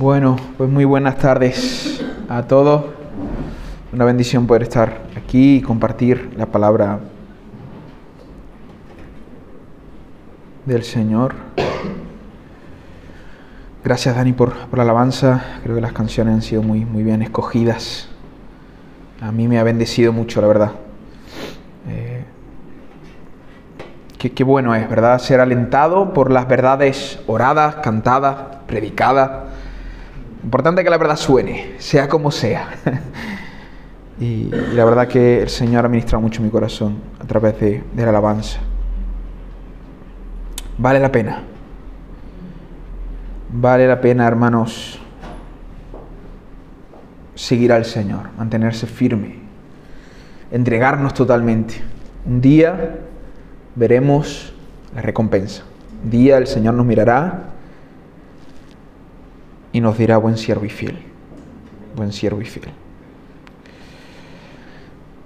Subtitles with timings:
[0.00, 2.86] Bueno, pues muy buenas tardes a todos.
[3.92, 7.00] Una bendición poder estar aquí y compartir la palabra
[10.64, 11.34] del Señor.
[13.84, 15.44] Gracias Dani por, por, la alabanza.
[15.62, 18.08] Creo que las canciones han sido muy, muy bien escogidas.
[19.20, 20.72] A mí me ha bendecido mucho, la verdad.
[21.90, 22.24] Eh,
[24.16, 25.18] qué, qué bueno es, ¿verdad?
[25.18, 29.49] Ser alentado por las verdades oradas, cantadas, predicadas.
[30.42, 32.68] Importante que la verdad suene, sea como sea.
[34.20, 34.44] y,
[34.74, 38.08] la verdad que el Señor ha ministrado mucho mi corazón a través de, de la
[38.08, 38.58] alabanza.
[40.78, 41.42] Vale la pena.
[43.52, 44.98] Vale la pena, hermanos,
[47.34, 49.34] seguir al Señor, mantenerse firme,
[50.50, 51.82] entregarnos totalmente.
[52.24, 52.98] Un día
[53.74, 54.54] veremos
[54.94, 55.64] la recompensa.
[56.04, 57.49] Un día el Señor nos mirará
[59.72, 60.98] y nos dirá buen siervo y fiel.
[61.96, 62.70] Buen siervo y fiel.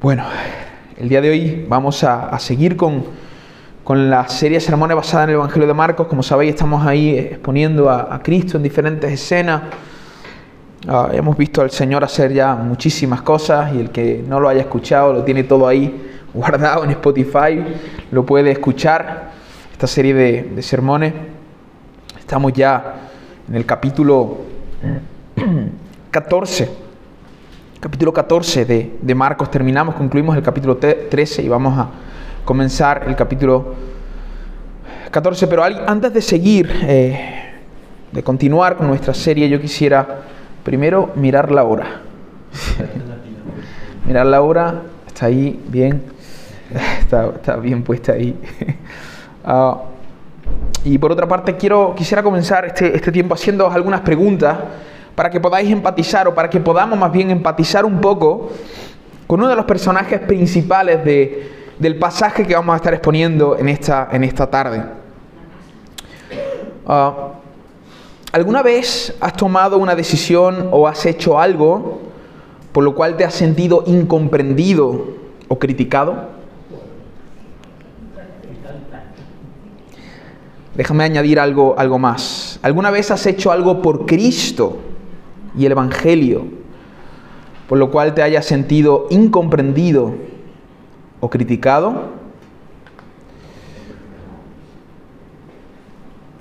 [0.01, 0.25] Bueno,
[0.99, 3.05] el día de hoy vamos a, seguir con,
[3.83, 6.07] con, la serie de sermones basada en el Evangelio de Marcos.
[6.09, 9.63] Como sabéis, estamos ahí exponiendo a, Cristo en diferentes escenas.
[10.87, 14.61] Uh, hemos visto al Señor hacer ya muchísimas cosas y el que no lo haya
[14.61, 17.65] escuchado lo tiene todo ahí guardado en Spotify,
[18.11, 19.31] lo puede escuchar,
[19.73, 21.15] esta serie de sermones.
[22.19, 23.05] Estamos ya
[23.49, 24.39] en el capítulo
[26.11, 26.71] 14,
[27.81, 31.91] capítulo 14 de, de, Marcos, terminamos, concluimos el capítulo 13 y vamos a
[32.45, 33.75] comenzar el capítulo
[35.11, 37.53] 14, pero antes de seguir, eh,
[38.11, 40.23] de continuar con nuestra serie, yo quisiera
[40.63, 42.01] primero mirar la hora.
[44.07, 46.03] mirar la hora, está ahí bien,
[47.01, 48.37] está, bien puesta ahí.
[49.47, 49.75] uh,
[50.85, 54.59] y por otra parte, quiero, quisiera comenzar este, este tiempo haciendo algunas preguntas
[55.15, 58.51] para que podáis empatizar o para que podamos más bien empatizar un poco
[59.27, 63.71] con uno de los personajes principales de, del pasaje que vamos a estar exponiendo en
[63.71, 64.85] esta, en esta tarde.
[66.87, 67.33] Uh,
[68.33, 72.01] ¿Alguna vez has tomado una decisión o has hecho algo
[72.73, 75.07] por lo cual te has sentido incomprendido
[75.49, 76.34] o criticado?
[80.75, 82.59] Déjame añadir algo, algo más.
[82.63, 84.79] ¿Alguna vez has hecho algo por Cristo
[85.57, 86.47] y el Evangelio,
[87.69, 90.15] por lo cual te hayas sentido incomprendido
[91.21, 92.25] o criticado?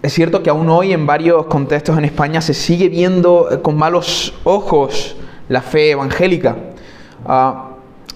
[0.02, 4.34] Es cierto que aún hoy en varios contextos en España se sigue viendo con malos
[4.44, 5.16] ojos
[5.48, 6.58] la fe evangélica.
[7.26, 7.74] Uh,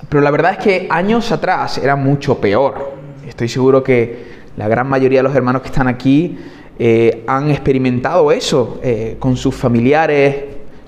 [0.10, 2.92] pero la verdad es que años atrás era mucho peor.
[3.26, 6.38] Estoy seguro que la gran mayoría de los hermanos que están aquí
[6.80, 10.36] eh, han experimentado eso eh, con sus familiares,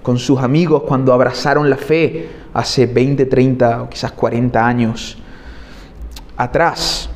[0.01, 5.17] con sus amigos, cuando abrazaron la fe hace 20, 30 o quizás 40 años
[6.35, 7.09] atrás.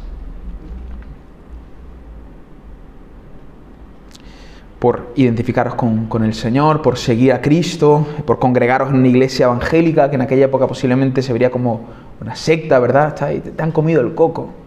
[4.78, 9.46] Por identificaros con, con, el Señor, por seguir a Cristo, por congregaros en una iglesia
[9.46, 11.88] evangélica que en aquella época posiblemente se vería como
[12.22, 13.16] una secta, ¿verdad?
[13.16, 14.63] Te han comido el coco.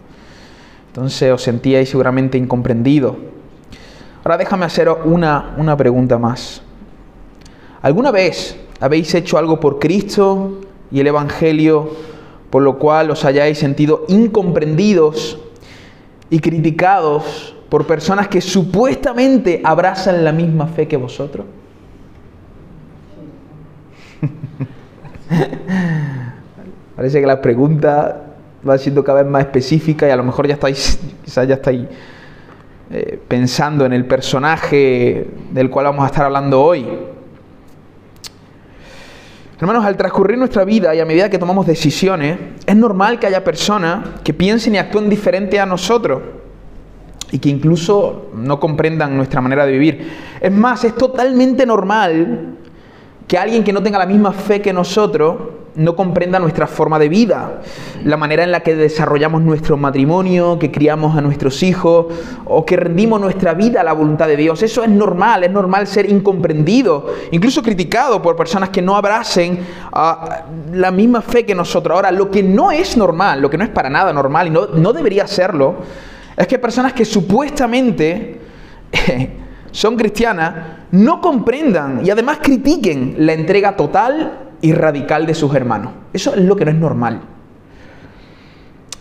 [0.97, 3.15] Entonces os sentíais seguramente incomprendido.
[4.23, 6.63] Ahora déjame hacer una, una pregunta más.
[7.83, 11.91] ¿Alguna vez habéis hecho algo por Cristo y el Evangelio
[12.49, 15.37] por lo cual os hayáis sentido incomprendidos
[16.31, 21.45] y criticados por personas que supuestamente abrazan la misma fe que vosotros?
[26.95, 28.26] Parece que la pregunta
[28.67, 31.85] va siendo cada vez más específica y a lo mejor ya estáis, quizás ya estáis
[32.89, 36.87] eh, pensando en el personaje del cual vamos a estar hablando hoy.
[39.59, 43.43] Hermanos, al transcurrir nuestra vida y a medida que tomamos decisiones, es normal que haya
[43.43, 46.21] personas que piensen y actúen diferente a nosotros
[47.31, 50.11] y que incluso no comprendan nuestra manera de vivir.
[50.39, 52.55] Es más, es totalmente normal
[53.27, 55.37] que alguien que no tenga la misma fe que nosotros
[55.77, 57.61] no comprenda nuestra forma de vida,
[58.03, 62.07] la manera en la que desarrollamos nuestro matrimonio, que criamos a nuestros hijos
[62.45, 64.63] o que rendimos nuestra vida a la voluntad de Dios.
[64.63, 69.59] Eso es normal, es normal ser incomprendido, incluso criticado por personas que no abracen
[70.73, 71.95] la misma fe que nosotros.
[71.95, 74.65] Ahora, lo que no es normal, lo que no es para nada normal y no,
[74.73, 75.75] no debería serlo,
[76.35, 78.41] es que personas que supuestamente...
[79.69, 80.55] son cristianas,
[80.91, 85.93] no comprendan y además critiquen la entrega total y radical de sus hermanos.
[86.13, 87.21] Eso es lo que no es normal.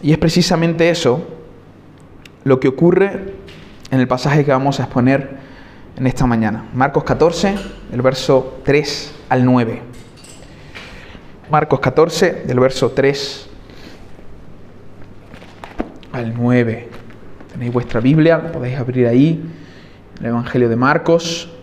[0.02, 1.26] Y es precisamente eso
[2.44, 3.34] lo que ocurre
[3.90, 5.36] en el pasaje que vamos a exponer
[5.96, 6.66] en esta mañana.
[6.74, 7.54] Marcos 14,
[7.92, 9.82] el verso 3 al 9.
[11.50, 13.48] Marcos 14, del verso 3
[16.12, 16.88] al 9.
[17.52, 19.42] Tenéis vuestra Biblia, podéis abrir ahí,
[20.20, 21.55] el Evangelio de Marcos.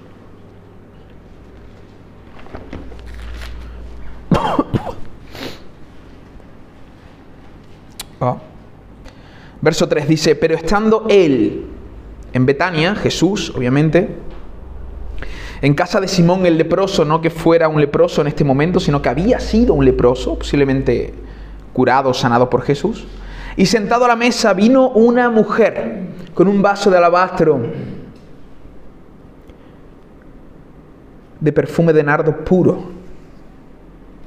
[8.19, 8.37] Oh.
[9.61, 11.65] Verso 3 dice, pero estando él
[12.31, 14.15] en Betania, Jesús, obviamente,
[15.61, 19.01] en casa de Simón el leproso, no que fuera un leproso en este momento, sino
[19.01, 21.13] que había sido un leproso, posiblemente
[21.73, 23.05] curado, sanado por Jesús.
[23.55, 27.61] Y sentado a la mesa vino una mujer con un vaso de alabastro
[31.39, 32.83] de perfume de nardo puro,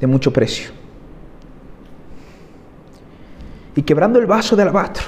[0.01, 0.71] de mucho precio.
[3.75, 5.05] Y quebrando el vaso de alabastro,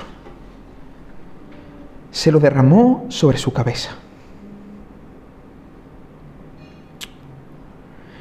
[2.10, 3.90] se lo derramó sobre su cabeza.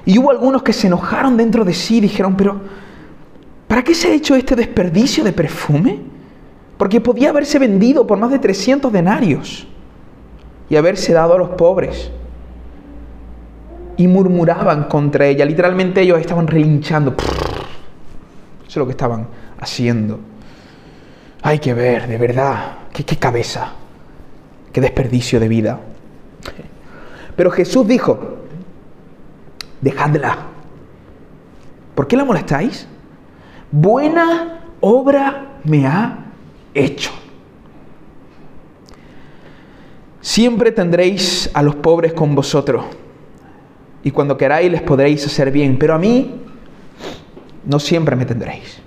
[0.06, 2.62] Y hubo algunos que se enojaron dentro de sí y dijeron, pero
[3.68, 6.00] ¿para qué se ha hecho este desperdicio de perfume?
[6.78, 9.68] Porque podía haberse vendido por más de 300 denarios
[10.70, 12.10] y haberse dado a los pobres.
[13.98, 15.44] Y murmuraban contra ella.
[15.46, 17.16] Literalmente ellos estaban relinchando.
[17.18, 19.28] Eso es lo que estaban
[19.60, 20.20] haciendo.
[21.42, 23.74] Hay que ver, de verdad, qué, qué cabeza,
[24.72, 25.80] qué desperdicio de vida.
[27.36, 28.38] Pero Jesús dijo,
[29.82, 30.38] dejadla.
[31.96, 32.88] ¿Por qué la molestáis?
[33.72, 36.26] Buena obra me ha
[36.74, 37.12] hecho.
[40.22, 42.86] Siempre tendréis a los pobres con vosotros,
[44.08, 46.32] y cuando queráis les podréis hacer bien, pero a mí
[47.66, 48.80] no siempre me tendréis.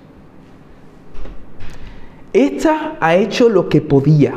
[2.33, 4.33] Esta ha hecho lo que podía,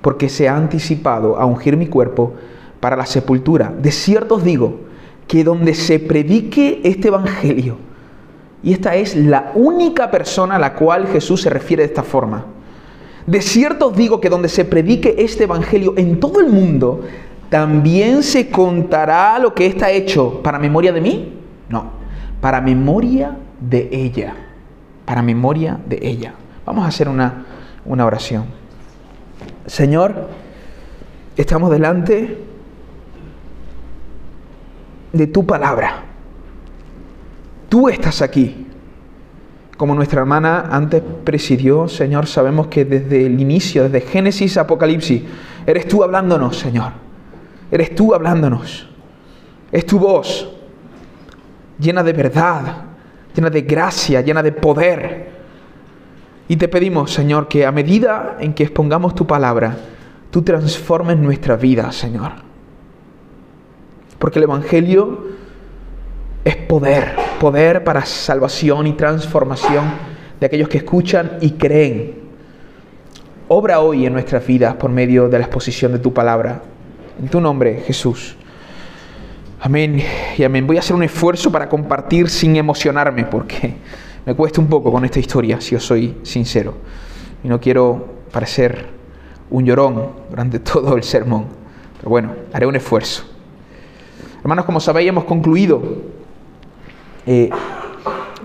[0.00, 2.34] porque se ha anticipado a ungir mi cuerpo
[2.80, 3.72] para la sepultura.
[3.80, 4.80] De cierto os digo,
[5.28, 7.76] que donde se predique este Evangelio,
[8.60, 12.44] y esta es la única persona a la cual Jesús se refiere de esta forma,
[13.24, 17.02] de cierto os digo que donde se predique este Evangelio en todo el mundo,
[17.52, 21.34] también se contará lo que está hecho para memoria de mí.
[21.68, 21.90] No,
[22.40, 24.34] para memoria de ella.
[25.04, 26.32] Para memoria de ella.
[26.64, 27.44] Vamos a hacer una,
[27.84, 28.46] una oración.
[29.66, 30.30] Señor,
[31.36, 32.42] estamos delante
[35.12, 36.04] de tu palabra.
[37.68, 38.66] Tú estás aquí.
[39.76, 45.22] Como nuestra hermana antes presidió, Señor, sabemos que desde el inicio, desde Génesis a Apocalipsis,
[45.66, 47.01] eres tú hablándonos, Señor.
[47.72, 48.86] Eres tú hablándonos.
[49.72, 50.46] Es tu voz,
[51.78, 52.84] llena de verdad,
[53.34, 55.30] llena de gracia, llena de poder.
[56.46, 59.74] Y te pedimos, Señor, que a medida en que expongamos tu palabra,
[60.30, 62.32] tú transformes nuestra vida, Señor.
[64.18, 65.28] Porque el Evangelio
[66.44, 69.84] es poder, poder para salvación y transformación
[70.38, 72.20] de aquellos que escuchan y creen.
[73.48, 76.71] Obra hoy en nuestras vidas por medio de la exposición de tu palabra.
[77.20, 78.36] En tu nombre, Jesús.
[79.60, 80.02] Amén
[80.36, 80.66] y amén.
[80.66, 83.74] Voy a hacer un esfuerzo para compartir sin emocionarme porque
[84.24, 86.74] me cuesta un poco con esta historia, si os soy sincero.
[87.44, 88.86] Y no quiero parecer
[89.50, 91.46] un llorón durante todo el sermón.
[91.98, 93.24] Pero bueno, haré un esfuerzo.
[94.40, 95.82] Hermanos, como sabéis, hemos concluido
[97.26, 97.50] eh,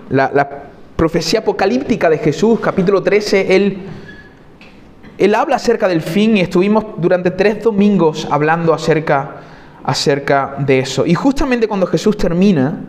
[0.10, 0.64] la,
[0.96, 3.56] profecía apocalíptica de Jesús, capítulo 13.
[3.56, 3.78] Él,
[5.18, 9.38] él habla acerca del fin y estuvimos durante tres domingos hablando acerca,
[9.84, 11.06] acerca de eso.
[11.06, 12.82] Y justamente cuando Jesús termina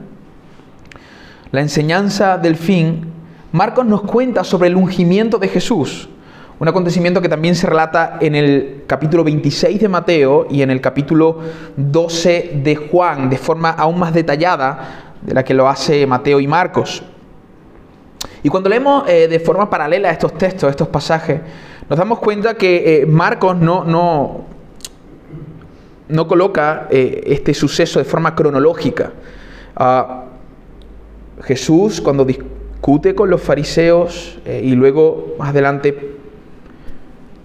[1.51, 3.13] la enseñanza del fin,
[3.53, 6.11] Marcos nos cuenta sobre el ungimiento de Jesús.
[6.59, 10.81] Un acontecimiento que también se relata en el capítulo 26 de Mateo y en el
[10.81, 11.39] capítulo
[11.77, 16.47] 12 de Juan, de forma aún más detallada de la que lo hace Mateo y
[16.47, 17.03] Marcos.
[18.43, 21.41] Y cuando leemos eh, de forma paralela estos textos, estos pasajes,
[21.89, 24.45] nos damos cuenta que eh, Marcos no, no,
[26.09, 29.13] no coloca eh, este suceso de forma cronológica.
[29.77, 30.25] Ah,
[31.43, 36.17] Jesús, cuando discute con los fariseos y luego más adelante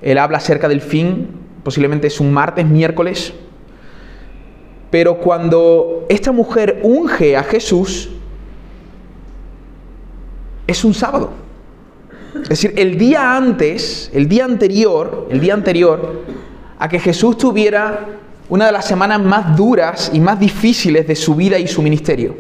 [0.02, 1.30] él habla acerca del fin,
[1.64, 3.34] posiblemente es un martes, miércoles.
[4.92, 8.10] Pero cuando esta mujer unge a Jesús,
[10.68, 11.43] es un sábado.
[12.42, 16.22] Es decir, el día antes, el día anterior, el día anterior
[16.80, 18.08] a que Jesús tuviera
[18.50, 22.36] una de las semanas más duras y más difíciles de su vida y su ministerio.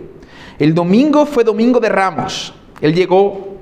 [0.59, 2.53] El domingo fue domingo de Ramos.
[2.81, 3.57] Él llegó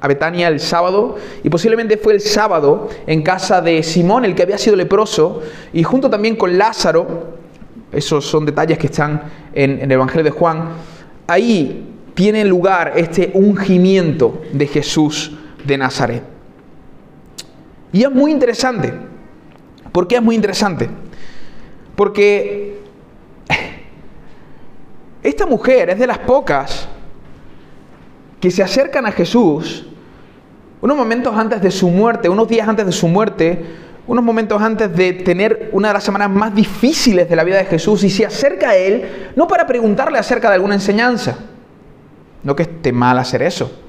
[0.00, 4.42] a Betania el sábado y posiblemente fue el sábado en casa de Simón, el que
[4.42, 5.40] había sido leproso,
[5.72, 7.38] y junto también con Lázaro,
[7.92, 9.22] esos son detalles que están
[9.54, 10.70] en, el Evangelio de Juan,
[11.26, 15.32] ahí tiene lugar este ungimiento de Jesús
[15.64, 16.22] de Nazaret.
[17.92, 18.92] Y es muy interesante.
[19.92, 20.88] ¿Por qué es muy interesante?
[21.94, 22.80] Porque
[25.22, 26.88] esta mujer es de las pocas
[28.40, 29.86] que se acercan a Jesús
[30.80, 33.64] unos momentos antes de su muerte, unos días antes de su muerte,
[34.06, 37.64] unos momentos antes de tener una de las semanas más difíciles de la vida de
[37.64, 41.38] Jesús y se acerca a Él no para preguntarle acerca de alguna enseñanza,
[42.42, 43.83] no que esté mal hacer eso.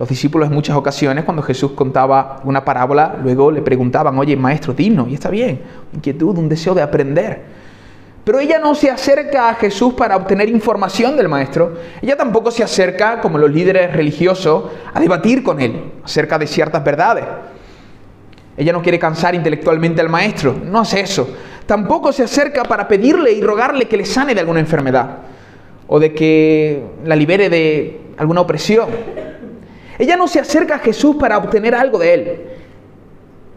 [0.00, 4.72] Los discípulos en muchas ocasiones cuando Jesús contaba una parábola, luego le preguntaban, oye maestro,
[4.72, 5.60] dinos, y está bien,
[5.92, 7.42] inquietud, un deseo de aprender.
[8.24, 11.74] Pero ella no se acerca a Jesús para obtener información del maestro.
[12.00, 16.82] Ella tampoco se acerca, como los líderes religiosos, a debatir con él acerca de ciertas
[16.82, 17.26] verdades.
[18.56, 21.28] Ella no quiere cansar intelectualmente al maestro, no hace eso.
[21.66, 25.18] Tampoco se acerca para pedirle y rogarle que le sane de alguna enfermedad
[25.88, 28.88] o de que la libere de alguna opresión.
[30.00, 32.40] Ella no se acerca a Jesús para obtener algo de él.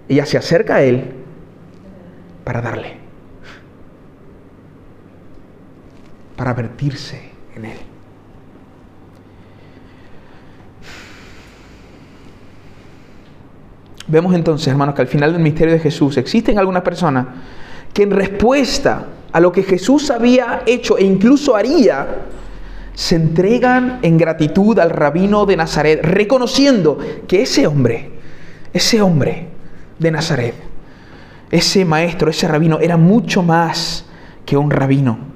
[0.08, 1.06] Ella se acerca a él
[2.44, 3.04] para darle.
[6.36, 7.22] para vertirse
[7.56, 7.78] en Él.
[14.08, 17.28] Vemos entonces, hermanos, que al final del misterio de Jesús existen algunas personas
[17.94, 22.08] que en respuesta a lo que Jesús había hecho e incluso haría,
[22.94, 26.98] se entregan en gratitud al rabino de Nazaret, reconociendo
[27.28, 28.12] que ese hombre,
[28.72, 29.48] ese hombre
[30.00, 30.56] de Nazaret,
[31.52, 34.06] ese maestro, ese rabino, era mucho más
[34.46, 35.34] que un rabino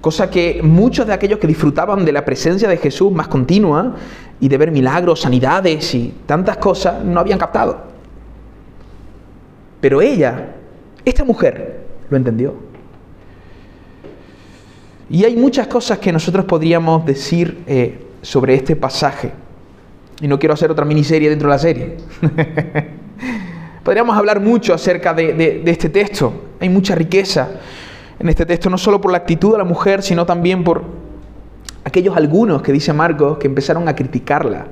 [0.00, 3.94] Cosa que muchos de aquellos que disfrutaban de la presencia de Jesús más continua
[4.40, 7.82] y de ver milagros, sanidades y tantas cosas no habían captado.
[9.80, 10.54] Pero ella,
[11.04, 12.69] esta mujer, lo entendió.
[15.10, 19.32] Y hay muchas cosas que nosotros podríamos decir eh, sobre este pasaje.
[20.20, 21.96] Y no quiero hacer otra miniserie dentro de la serie.
[23.82, 26.32] Podríamos hablar mucho acerca de, este texto.
[26.60, 27.48] Hay mucha riqueza
[28.20, 30.84] en este texto, no solo por la actitud de la mujer, sino también por
[31.82, 34.66] aquellos algunos que dice Marcos que empezaron a criticarla.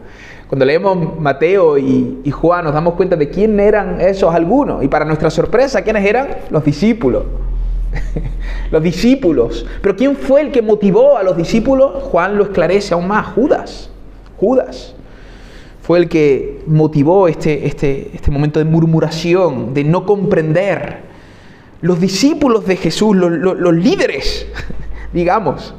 [0.46, 4.84] Cuando leemos Mateo y, Juan nos damos cuenta de quién eran esos algunos.
[4.84, 6.28] Y para nuestra sorpresa, ¿quiénes eran?
[6.50, 7.24] Los discípulos.
[8.70, 9.66] los discípulos.
[9.82, 12.02] Pero ¿quién fue el que motivó a los discípulos?
[12.04, 13.26] Juan lo esclarece aún más.
[13.28, 13.90] Judas.
[14.36, 14.94] Judas.
[15.82, 21.08] Fue el que motivó este, este, este momento de murmuración, de no comprender
[21.80, 24.46] los discípulos de Jesús, los, líderes,
[25.12, 25.74] digamos,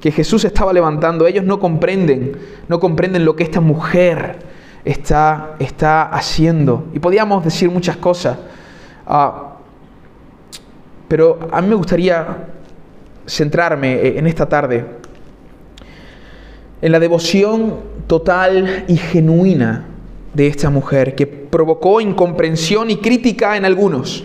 [0.00, 2.36] que Jesús estaba levantando, ellos no comprenden,
[2.68, 4.38] no comprenden lo que esta mujer
[4.84, 6.86] está, está haciendo.
[6.94, 8.38] Y podíamos decir muchas cosas,
[9.06, 9.53] ah,
[11.14, 12.26] pero a mí me gustaría
[13.24, 14.84] centrarme en esta tarde
[16.82, 17.76] en la devoción
[18.08, 19.84] total y genuina
[20.32, 24.24] de esta mujer que provocó incomprensión y crítica en algunos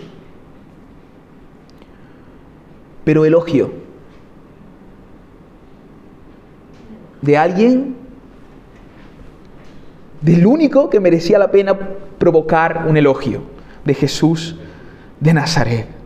[3.04, 3.70] pero elogio.
[7.22, 7.94] De alguien,
[10.22, 11.78] del único que merecía la pena
[12.18, 13.42] provocar un elogio,
[13.84, 14.56] de Jesús
[15.20, 15.99] de Nazaret.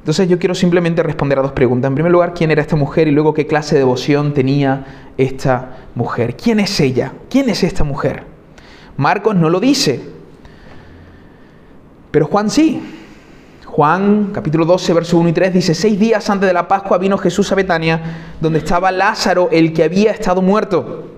[0.00, 1.88] Entonces yo quiero simplemente responder a dos preguntas.
[1.88, 3.06] En primer lugar, ¿quién era esta mujer?
[3.06, 6.36] Y luego, ¿qué clase de devoción tenía esta mujer?
[6.36, 7.12] ¿Quién es ella?
[7.28, 8.24] ¿Quién es esta mujer?
[8.96, 10.00] Marcos no lo dice,
[12.10, 12.82] pero Juan sí.
[13.66, 17.16] Juan capítulo 12, verso 1 y 3 dice, seis días antes de la Pascua vino
[17.16, 21.08] Jesús a Betania, donde estaba Lázaro, el que había estado muerto,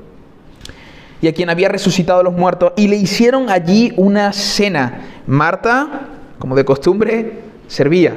[1.22, 5.00] y a quien había resucitado los muertos, y le hicieron allí una cena.
[5.26, 6.08] Marta,
[6.38, 8.14] como de costumbre, servía.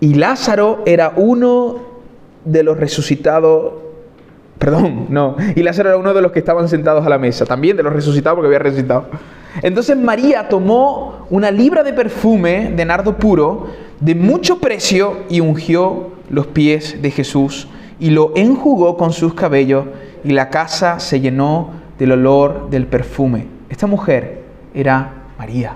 [0.00, 1.76] Y Lázaro era uno
[2.44, 3.74] de los resucitados,
[4.58, 7.76] perdón, no, y Lázaro era uno de los que estaban sentados a la mesa, también
[7.76, 9.06] de los resucitados porque había resucitado.
[9.62, 13.66] Entonces María tomó una libra de perfume de nardo puro
[14.00, 19.84] de mucho precio y ungió los pies de Jesús y lo enjugó con sus cabellos
[20.24, 23.46] y la casa se llenó del olor del perfume.
[23.68, 24.42] Esta mujer
[24.72, 25.74] era María,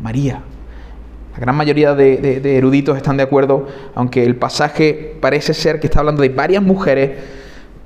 [0.00, 0.42] María.
[1.34, 6.00] La gran mayoría de, eruditos están de acuerdo, aunque el pasaje parece ser que está
[6.00, 7.10] hablando de varias mujeres,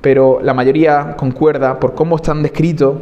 [0.01, 2.97] pero la mayoría concuerda por cómo están descritos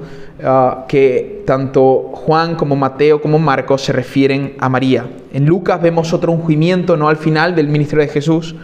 [0.44, 5.06] ah, que tanto Juan como Mateo como Marcos se refieren a María.
[5.32, 8.54] En Lucas vemos otro ungimiento, no al final del ministerio de Jesús,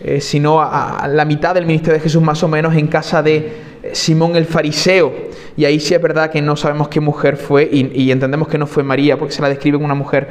[0.00, 3.52] eh, sino a, la mitad del ministerio de Jesús más o menos en casa de
[3.92, 5.12] Simón el fariseo.
[5.56, 8.66] Y ahí sí es verdad que no sabemos qué mujer fue y, entendemos que no
[8.66, 10.28] fue María, porque se la describe como una mujer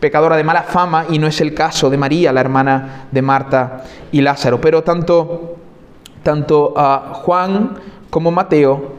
[0.00, 3.84] pecadora de mala fama y no es el caso de María, la hermana de Marta
[4.12, 4.60] y Lázaro.
[4.60, 5.56] Pero tanto,
[6.22, 7.78] tanto a Juan
[8.10, 8.94] como Mateo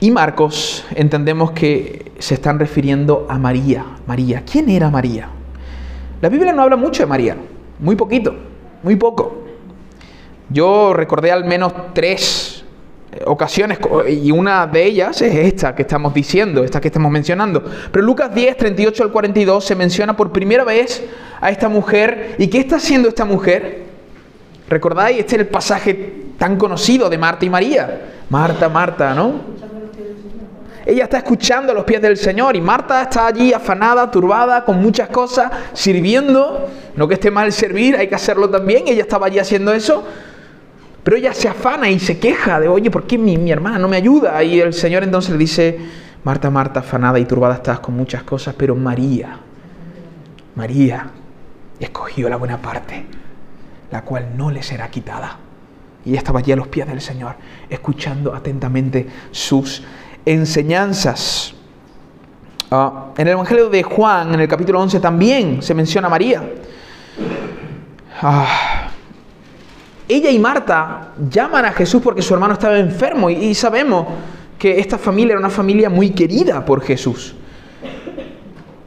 [0.00, 3.84] y Marcos entendemos que se están refiriendo a María.
[4.06, 5.28] María, ¿quién era María?
[6.20, 7.36] La Biblia no habla mucho de María,
[7.78, 8.34] muy poquito,
[8.82, 9.44] muy poco.
[10.48, 12.59] Yo recordé al menos tres
[13.26, 17.62] ocasiones y una de ellas es esta que estamos diciendo, esta que estamos mencionando.
[17.90, 21.02] Pero Lucas 10, 38 al 42 se menciona por primera vez
[21.40, 22.36] a esta mujer.
[22.38, 23.82] ¿Y qué está haciendo esta mujer?
[24.68, 25.18] ¿Recordáis?
[25.18, 28.00] Este es el pasaje tan conocido de Marta y María.
[28.30, 29.60] Marta, Marta, ¿no?
[30.86, 34.80] Ella está escuchando a los pies del Señor y Marta está allí afanada, turbada, con
[34.80, 36.68] muchas cosas, sirviendo.
[36.96, 38.84] No que esté mal servir, hay que hacerlo también.
[38.86, 40.04] Ella estaba allí haciendo eso.
[41.02, 43.96] Pero ella se afana y se queja de, oye, ¿por qué mi, hermana no me
[43.96, 44.42] ayuda?
[44.42, 45.78] Y el Señor entonces le dice,
[46.24, 49.38] Marta, Marta, afanada y turbada estás con muchas cosas, pero María,
[50.54, 51.10] María,
[51.78, 53.06] escogió la buena parte,
[53.90, 55.38] la cual no le será quitada.
[56.04, 57.34] Y estaba allí a los pies del Señor,
[57.68, 59.82] escuchando atentamente sus
[60.24, 61.54] enseñanzas.
[62.70, 66.42] Ah, en el Evangelio de Juan, en el capítulo 11, también se menciona a María.
[68.22, 68.89] Ah,
[70.14, 74.06] ella y Marta llaman a Jesús porque su hermano estaba enfermo y, sabemos
[74.58, 77.34] que esta familia era una familia muy querida por Jesús.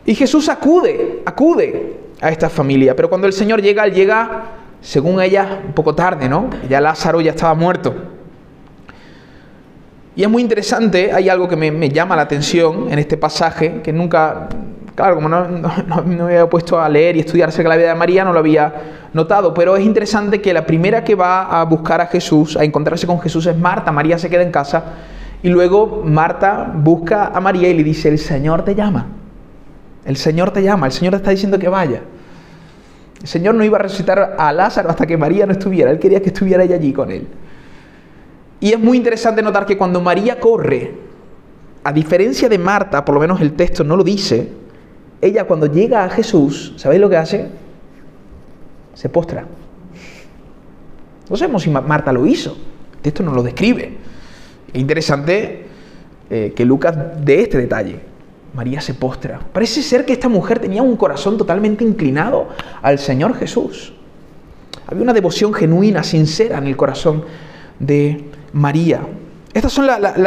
[0.05, 4.43] Y Jesús acude, acude a esta familia, pero cuando el Señor llega, él llega,
[4.81, 6.49] según ella, un poco tarde, ¿no?
[6.69, 7.95] Ya Lázaro ya estaba muerto.
[10.15, 13.81] Y es muy interesante, hay algo que me, me llama la atención en este pasaje,
[13.81, 14.49] que nunca,
[14.95, 15.47] Claro, como no,
[16.05, 18.73] me había puesto a leer y estudiar acerca la vida de María, no lo había
[19.13, 23.07] notado, pero es interesante que la primera que va a buscar a Jesús, a encontrarse
[23.07, 23.91] con Jesús, es Marta.
[23.91, 24.83] María se queda en casa
[25.41, 29.07] y luego Marta busca a María y le dice, el Señor te llama.
[30.05, 32.01] El Señor te llama, el Señor te está diciendo que vaya.
[33.19, 36.21] El Señor no iba a resucitar a Lázaro hasta que María no estuviera, Él quería
[36.21, 37.27] que estuviera ella allí con Él.
[38.59, 40.93] Y es muy interesante notar que cuando María corre,
[41.83, 44.62] a diferencia de Marta, por lo menos el texto no lo dice,
[45.25, 47.47] ella cuando llega a Jesús, ¿sabéis lo que hace?
[48.93, 49.45] Se postra.
[51.29, 52.57] No sabemos si Marta lo hizo.
[53.01, 53.97] Esto nos lo describe.
[54.71, 55.65] Es interesante
[56.29, 57.99] eh, que Lucas dé este detalle.
[58.53, 59.39] María se postra.
[59.51, 62.49] Parece ser que esta mujer tenía un corazón totalmente inclinado
[62.81, 63.93] al Señor Jesús.
[64.85, 67.23] Había una devoción genuina, sincera en el corazón
[67.79, 69.01] de María.
[69.53, 70.17] Estas son las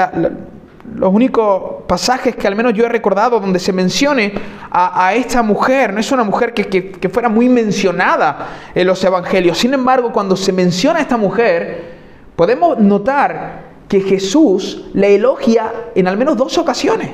[0.96, 4.32] los únicos pasajes que al menos yo he recordado donde se mencione
[4.70, 5.92] a, esta mujer.
[5.92, 9.58] No es una mujer que, fuera muy mencionada en los evangelios.
[9.58, 11.96] Sin embargo, cuando se menciona a esta mujer,
[12.34, 17.10] podemos notar que Jesús le elogia en al menos dos ocasiones.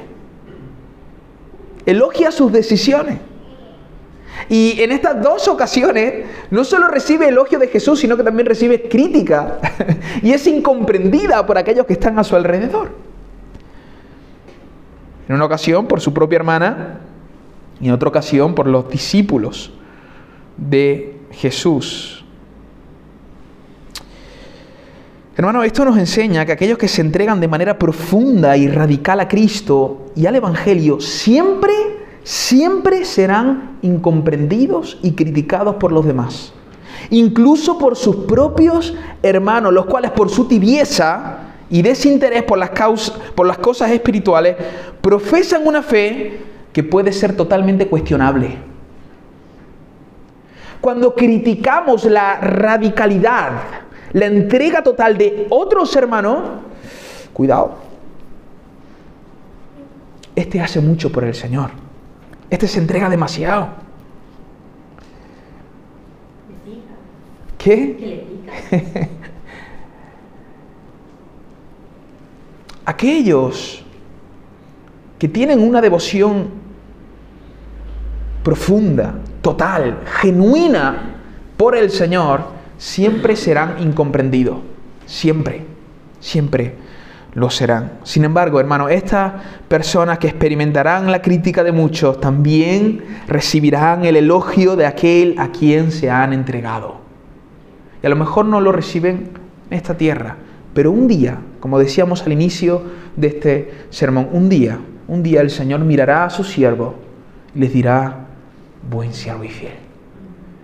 [1.84, 3.18] Elogia sus decisiones.
[4.48, 8.88] Y en estas dos ocasiones no solo recibe elogio de Jesús, sino que también recibe
[8.88, 9.58] crítica
[10.22, 13.11] y es incomprendida por aquellos que están a su alrededor.
[15.32, 16.98] En una ocasión por su propia hermana
[17.80, 19.72] y en otra ocasión por los discípulos
[20.58, 22.22] de Jesús.
[25.34, 29.28] Hermano, esto nos enseña que aquellos que se entregan de manera profunda y radical a
[29.28, 31.72] Cristo y al Evangelio siempre,
[32.24, 36.52] siempre serán incomprendidos y criticados por los demás.
[37.08, 43.16] Incluso por sus propios hermanos, los cuales por su tibieza y desinterés por las, causas,
[43.34, 44.56] por las cosas espirituales,
[45.00, 46.38] profesan una fe
[46.70, 48.58] que puede ser totalmente cuestionable.
[50.82, 53.52] Cuando criticamos la radicalidad,
[54.12, 56.40] la entrega total de otros hermanos,
[57.32, 57.76] cuidado.
[60.36, 61.70] Este hace mucho por el Señor.
[62.50, 63.68] Este se entrega demasiado.
[67.56, 68.26] ¿Qué?
[72.84, 73.82] aquellos
[75.18, 76.48] que tienen una devoción
[78.42, 81.16] profunda, total, genuina
[81.56, 82.44] por el Señor,
[82.76, 84.58] siempre serán incomprendidos.
[85.06, 85.64] Siempre,
[86.20, 86.74] siempre
[87.34, 87.92] lo serán.
[88.02, 89.32] Sin embargo, hermano, estas
[89.68, 95.92] personas que experimentarán la crítica de muchos también recibirán el elogio de aquel a quien
[95.92, 96.96] se han entregado.
[98.02, 99.30] Y a lo mejor no lo reciben
[99.70, 100.36] en esta tierra,
[100.74, 102.82] pero un día, como decíamos al inicio
[103.16, 106.94] de este sermón, un día, un día el Señor mirará a su siervo
[107.54, 108.26] y les dirá,
[108.90, 109.74] buen siervo y fiel.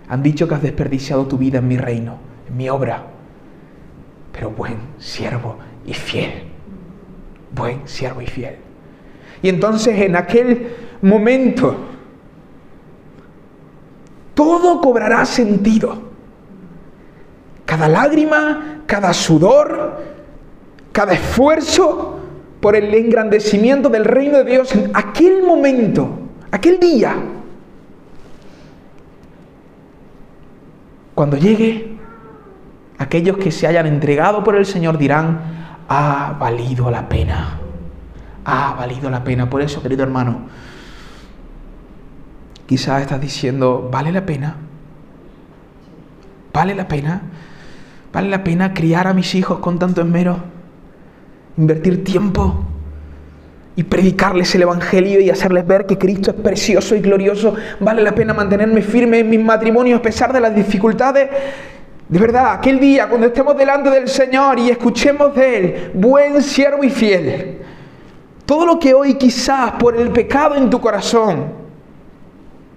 [0.09, 2.17] Han dicho que has desperdiciado tu vida en mi reino,
[2.49, 3.05] en mi obra,
[4.33, 6.45] pero buen siervo y fiel.
[7.55, 8.57] Buen siervo y fiel.
[9.43, 10.69] Y entonces en aquel
[11.03, 11.77] momento
[14.35, 16.08] todo cobrará sentido.
[17.69, 20.03] Cada lágrima, cada sudor,
[20.91, 22.19] cada esfuerzo
[22.63, 26.09] por el engrandecimiento del reino de Dios en aquel momento,
[26.51, 27.15] aquel día,
[31.15, 31.99] cuando llegue,
[32.97, 35.39] aquellos que se hayan entregado por el Señor dirán,
[35.91, 37.59] ha valido la pena,
[38.47, 39.51] ha valido la pena.
[39.51, 40.49] Por eso, querido hermano,
[42.65, 44.57] quizás estás diciendo, ¿vale la pena?
[46.51, 47.21] ¿Vale la pena?
[48.13, 50.59] ¿Vale la pena criar a mis hijos con tanto esmero?
[51.59, 52.65] invertir tiempo
[53.77, 57.55] y predicarles el Evangelio y hacerles ver que Cristo es precioso y glorioso.
[57.81, 61.29] Vale la pena mantenerme firme en mis matrimonios a pesar de las dificultades.
[62.09, 66.83] De verdad, aquel día cuando estemos delante del Señor y escuchemos de Él, buen siervo
[66.83, 67.59] y fiel,
[68.47, 71.53] todo lo que hoy quizás por el pecado en tu corazón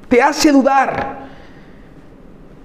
[0.10, 1.22] te hace dudar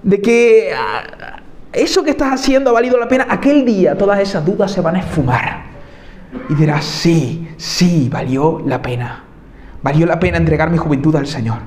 [0.03, 1.36] de que ah,
[1.83, 4.95] eso que estás haciendo ha valido la pena, aquel día todas esas dudas se van
[4.95, 5.67] a esfumar
[6.49, 9.23] y dirás, sí, sí, valió la pena.
[9.81, 11.59] Valió la pena entregar mi juventud al Señor.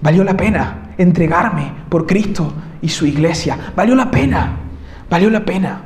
[0.00, 2.52] Valió la pena entregarme por Cristo
[2.82, 3.58] y su iglesia.
[3.74, 4.56] Valió la pena.
[5.10, 5.82] Valió la pena.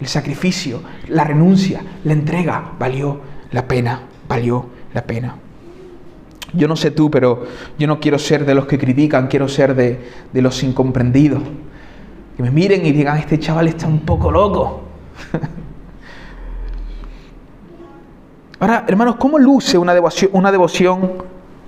[0.00, 3.20] El sacrificio, la renuncia, la entrega, valió
[3.52, 4.00] la pena.
[4.28, 5.36] Valió la pena.
[6.52, 7.46] Yo no sé tú, pero
[7.78, 10.00] yo no quiero ser de los que critican, quiero ser de,
[10.32, 11.42] de los incomprendidos.
[12.36, 14.82] Que me miren y digan, este chaval está un poco loco.
[18.58, 21.12] Ahora, hermanos, ¿cómo luce una devoción, una devoción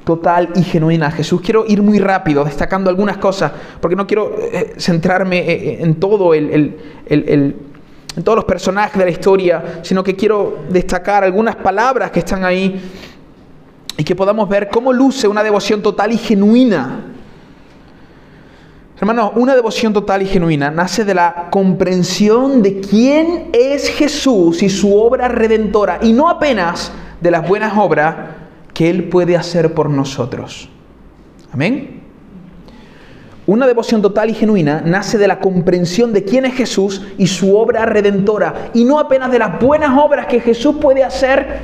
[0.05, 1.41] total y genuina a Jesús?
[1.41, 5.95] Quiero ir muy rápido, destacando algunas cosas, porque no quiero eh, centrarme eh, eh, en
[5.97, 12.21] todo en todos los personajes de la historia, sino que quiero destacar algunas palabras que
[12.21, 12.81] están ahí
[13.97, 17.16] y que podamos ver cómo luce una devoción total y genuina
[18.99, 24.71] Hermanos, una devoción total y genuina nace de la comprensión de quién es Jesús y
[24.71, 28.17] su obra redentora, y no apenas de las buenas obras
[28.73, 30.71] que Él puede hacer por nosotros.
[31.53, 32.01] Amén.
[33.47, 37.55] Una devoción total y genuina nace de la comprensión de quién es Jesús y su
[37.55, 41.59] obra redentora, y no apenas de las buenas obras que Jesús puede hacer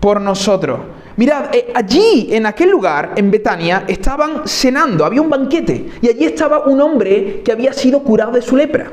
[0.00, 0.80] por nosotros.
[1.16, 6.24] Mirad, eh, allí en aquel lugar, en Betania, estaban cenando, había un banquete, y allí
[6.24, 8.90] estaba un hombre que había sido curado de su lepra.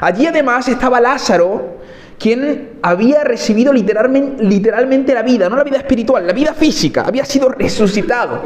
[0.00, 1.78] Allí además estaba Lázaro,
[2.18, 7.48] quien había recibido literalmente, la vida, no la vida espiritual, la vida física, había sido
[7.50, 8.42] resucitado.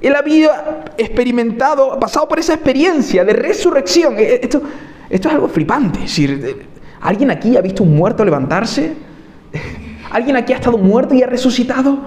[0.00, 4.14] Él había experimentado, pasado por esa experiencia de resurrección.
[4.16, 4.62] Eh, esto,
[5.10, 6.00] esto es algo flipante.
[6.00, 6.66] decir,
[7.00, 9.07] ¿alguien aquí ha visto un muerto levantarse?
[10.10, 11.98] ¿Alguien aquí ha estado muerto y ha resucitado?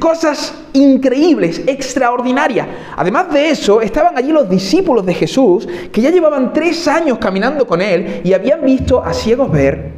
[0.00, 2.66] Cosas increíbles, extraordinarias.
[2.96, 7.64] Además de eso, estaban allí los discípulos de Jesús que ya llevaban tres años caminando
[7.64, 9.92] con él y habían visto a ciegos ver,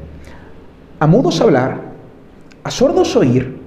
[0.98, 1.80] a mudos hablar,
[2.62, 3.58] a sordos oír,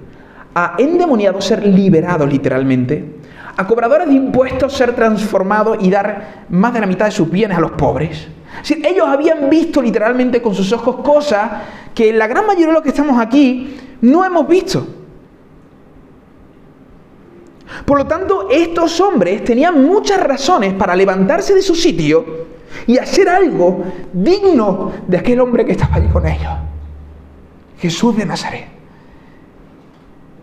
[0.54, 3.16] a endemoniados ser liberados literalmente,
[3.56, 7.58] a cobradores de impuestos ser transformados y dar más de la mitad de sus bienes
[7.58, 8.28] a los pobres.
[8.82, 11.50] Ellos habían visto literalmente con sus ojos cosas
[11.94, 14.86] que la gran mayoría de los que estamos aquí no hemos visto.
[17.84, 22.44] Por lo tanto, estos hombres tenían muchas razones para levantarse de su sitio
[22.86, 26.52] y hacer algo digno de aquel hombre que estaba allí con ellos.
[27.78, 28.68] Jesús de Nazaret.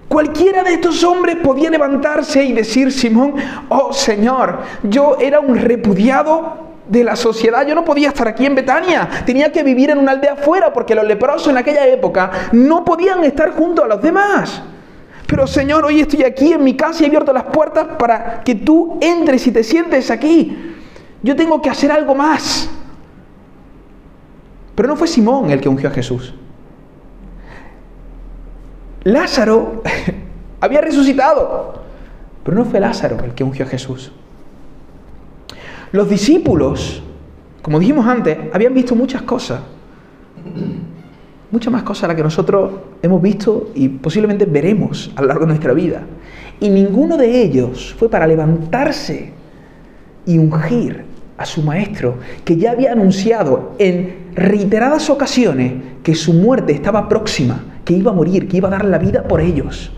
[0.07, 3.35] Cualquiera de estos hombres podía levantarse y decir, Simón,
[3.69, 7.65] oh Señor, yo era un repudiado de la sociedad.
[7.65, 10.93] Yo no podía estar aquí en Betania, tenía que vivir en una aldea afuera porque
[10.93, 14.61] los leprosos en aquella época no podían estar junto a los demás.
[15.25, 18.55] Pero Señor, hoy estoy aquí en mi casa y he abierto las puertas para que
[18.55, 20.75] tú entres y te sientes aquí.
[21.23, 22.69] Yo tengo que hacer algo más.
[24.75, 26.33] Pero no fue Simón el que ungió a Jesús.
[29.03, 29.81] Lázaro
[30.59, 31.81] había resucitado,
[32.43, 34.11] pero no fue Lázaro el que ungió a Jesús.
[35.91, 37.03] Los discípulos,
[37.61, 39.59] como dijimos antes, habían visto muchas cosas.
[41.51, 45.41] Muchas más cosas a las que nosotros hemos visto y posiblemente veremos a lo largo
[45.41, 46.01] de nuestra vida.
[46.61, 49.33] Y ninguno de ellos fue para levantarse
[50.25, 51.03] y ungir
[51.37, 55.73] a su maestro, que ya había anunciado en reiteradas ocasiones
[56.03, 59.23] que su muerte estaba próxima, que iba a morir, que iba a dar la vida
[59.23, 59.91] por ellos.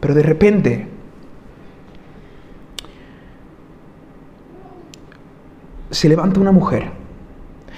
[0.00, 0.86] Pero de repente
[5.90, 6.90] se levanta una mujer.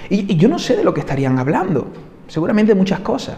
[0.09, 1.87] Y, yo no sé de lo que estarían hablando,
[2.27, 3.37] seguramente muchas cosas.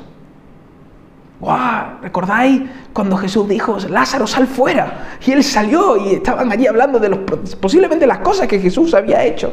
[1.39, 2.01] ¡Wow!
[2.01, 2.61] ¿Recordáis
[2.93, 5.17] cuando Jesús dijo, Lázaro, sal fuera?
[5.25, 7.19] Y él salió y estaban allí hablando de los,
[7.59, 9.51] posiblemente las cosas que Jesús había hecho.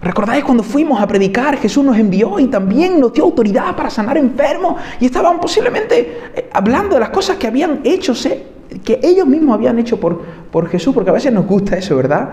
[0.00, 1.56] ¿Recordáis cuando fuimos a predicar?
[1.56, 6.50] Jesús nos envió y también nos dio autoridad para sanar enfermos y estaban posiblemente eh,
[6.52, 8.14] hablando de las cosas que habían hecho,
[8.78, 12.30] que ellos mismos habían hecho por, por Jesús, porque a veces nos gusta eso, ¿verdad?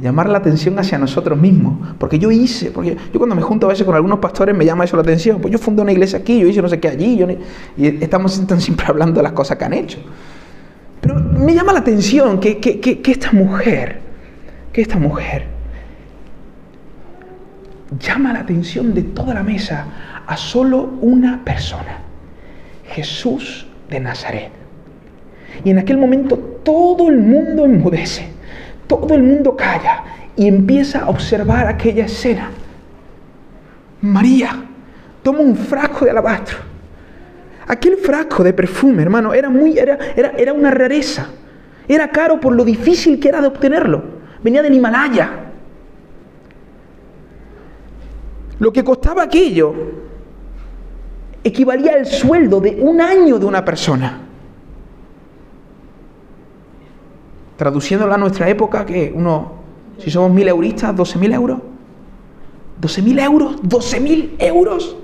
[0.00, 1.94] Llamar la atención hacia nosotros mismos.
[1.98, 4.84] Porque yo hice, porque yo cuando me junto a veces con algunos pastores me llama
[4.84, 5.40] eso la atención.
[5.40, 7.24] Pues yo fundé una iglesia aquí, yo hice no sé qué allí,
[7.76, 9.98] y estamos siempre hablando de las cosas que han hecho.
[11.00, 14.00] Pero me llama la atención que, que, que esta mujer,
[14.72, 15.46] que esta mujer,
[17.98, 19.86] llama la atención de toda la mesa
[20.26, 21.98] a solo una persona,
[22.86, 24.61] Jesús de Nazaret.
[25.64, 28.28] Y en aquel momento todo el mundo enmudece,
[28.86, 30.04] todo el mundo calla
[30.36, 32.50] y empieza a observar aquella escena.
[34.00, 34.64] María
[35.22, 36.58] toma un frasco de alabastro.
[37.68, 41.28] Aquel frasco de perfume, hermano, era, muy, era, era, era una rareza.
[41.86, 44.02] Era caro por lo difícil que era de obtenerlo.
[44.42, 45.30] Venía del Himalaya.
[48.58, 49.74] Lo que costaba aquello
[51.44, 54.20] equivalía al sueldo de un año de una persona.
[57.62, 59.52] Traduciéndola a nuestra época, que uno,
[59.96, 61.60] si somos mil euristas, 12 mil euros.
[62.80, 64.96] 12 mil euros, 12 mil euros.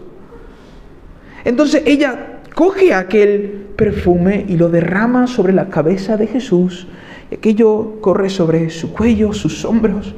[1.44, 6.88] Entonces ella coge aquel perfume y lo derrama sobre la cabeza de Jesús.
[7.31, 10.12] Y aquello corre sobre su cuello, sus hombros,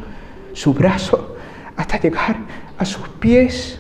[0.55, 1.37] su brazo,
[1.77, 2.37] hasta llegar
[2.79, 3.79] a sus pies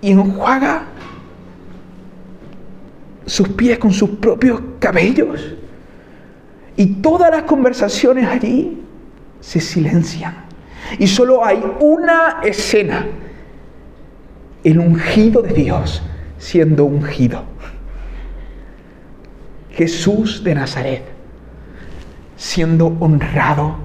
[0.00, 0.86] y enjuaga
[3.26, 5.56] sus pies con sus propios cabellos.
[6.76, 8.82] Y todas las conversaciones allí
[9.40, 10.34] se silencian.
[10.98, 13.06] Y solo hay una escena.
[14.62, 16.02] El ungido de Dios
[16.38, 17.42] siendo ungido.
[19.70, 21.16] Jesús de Nazaret
[22.36, 23.76] siendo honrado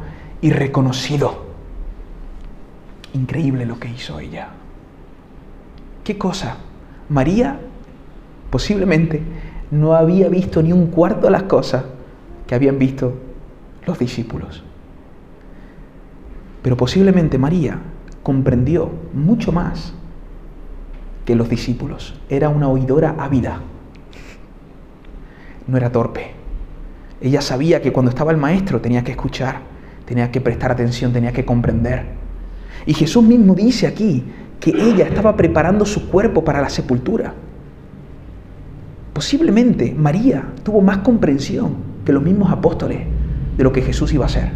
[0.41, 1.45] y reconocido.
[3.13, 4.49] Increíble lo que hizo ella.
[6.03, 6.57] ¿Qué cosa?
[7.09, 7.59] María
[8.49, 9.21] posiblemente
[9.69, 11.83] no había visto ni un cuarto de las cosas
[12.51, 13.13] que habían visto
[13.87, 14.61] los discípulos.
[16.61, 17.79] Pero posiblemente María
[18.23, 19.93] comprendió mucho más
[21.23, 22.19] que los discípulos.
[22.27, 23.61] Era una oidora ávida.
[25.65, 26.31] No era torpe.
[27.21, 29.61] Ella sabía que cuando estaba el maestro tenía que escuchar,
[30.03, 32.03] tenía que prestar atención, tenía que comprender.
[32.85, 34.25] Y Jesús mismo dice aquí
[34.59, 37.33] que ella estaba preparando su cuerpo para la sepultura.
[39.13, 42.99] Posiblemente María tuvo más comprensión que los mismos apóstoles
[43.57, 44.51] de lo que Jesús iba a hacer.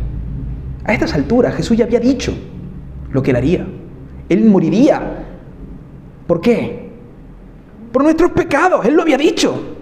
[0.84, 2.34] A estas alturas Jesús ya había dicho
[3.12, 3.66] lo que él haría.
[4.30, 5.26] Él moriría.
[6.28, 6.90] ¿Por qué?
[7.92, 8.86] Por nuestros pecados.
[8.86, 9.78] Él lo había dicho.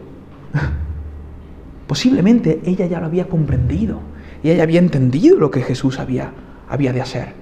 [1.88, 4.00] Posiblemente ella ya lo había comprendido.
[4.44, 6.32] Y ella había entendido lo que Jesús había,
[6.70, 7.34] había de hacer.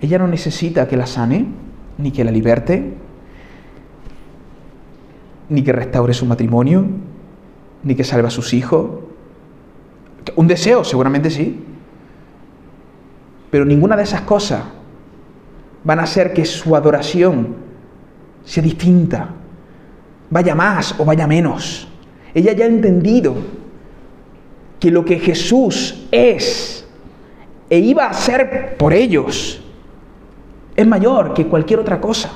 [0.00, 1.46] Ella no necesita que la sane,
[1.98, 2.94] ni que la liberte,
[5.48, 6.84] ni que restaure su matrimonio,
[7.82, 8.90] ni que salve a sus hijos.
[10.36, 11.62] Un deseo, seguramente sí.
[13.50, 14.62] Pero ninguna de esas cosas
[15.84, 17.56] van a hacer que su adoración
[18.44, 19.28] sea distinta,
[20.30, 21.88] vaya más o vaya menos.
[22.34, 23.34] Ella ya ha entendido
[24.80, 26.86] que lo que Jesús es
[27.70, 29.60] e iba a hacer por ellos
[30.76, 32.30] es mayor que cualquier otra cosa.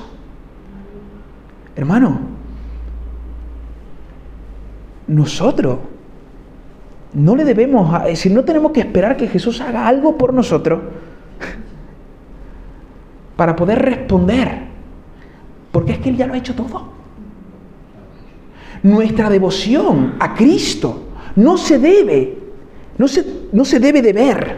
[1.75, 2.19] Hermano,
[5.09, 5.79] nosotros
[7.13, 10.79] no le debemos, es decir, no tenemos que esperar que Jesús haga algo por nosotros
[13.35, 14.67] para poder responder,
[15.71, 16.89] porque es que Él ya lo ha hecho todo.
[18.83, 22.37] Nuestra devoción a Cristo no se debe,
[22.97, 24.57] no se, no se debe de ver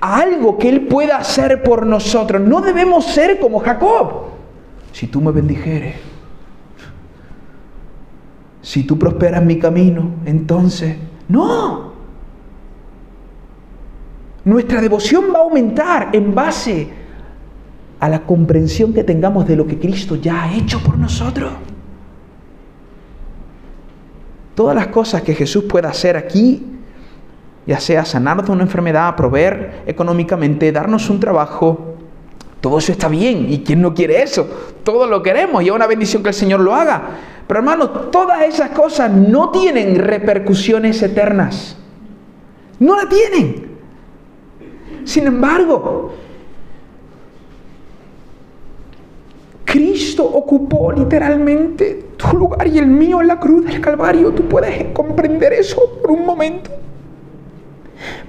[0.00, 2.42] algo que Él pueda hacer por nosotros.
[2.42, 4.26] No debemos ser como Jacob.
[4.92, 5.94] Si tú me bendijeres,
[8.64, 10.96] si tú prosperas mi camino, entonces,
[11.28, 11.92] no.
[14.46, 16.88] Nuestra devoción va a aumentar en base
[18.00, 21.52] a la comprensión que tengamos de lo que Cristo ya ha hecho por nosotros.
[24.54, 26.74] Todas las cosas que Jesús pueda hacer aquí
[27.66, 31.93] ya sea sanarnos de una enfermedad, proveer económicamente, darnos un trabajo.
[32.64, 33.52] Todo eso está bien.
[33.52, 34.48] ¿Y quién no quiere eso?
[34.84, 37.02] Todos lo queremos y es una bendición que el Señor lo haga.
[37.46, 41.76] Pero hermano, todas esas cosas no tienen repercusiones eternas.
[42.78, 43.66] No la tienen.
[45.04, 46.14] Sin embargo,
[49.66, 54.30] Cristo ocupó literalmente tu lugar y el mío en la cruz del Calvario.
[54.30, 56.70] Tú puedes comprender eso por un momento.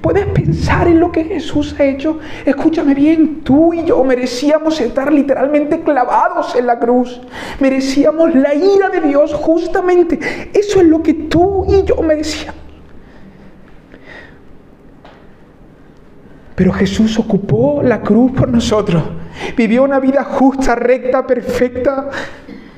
[0.01, 2.19] Puedes pensar en lo que Jesús ha hecho.
[2.45, 7.21] Escúchame bien, tú y yo merecíamos estar literalmente clavados en la cruz.
[7.59, 10.19] Merecíamos la ira de Dios justamente.
[10.53, 12.65] Eso es lo que tú y yo merecíamos.
[16.55, 19.03] Pero Jesús ocupó la cruz por nosotros.
[19.57, 22.09] Vivió una vida justa, recta, perfecta.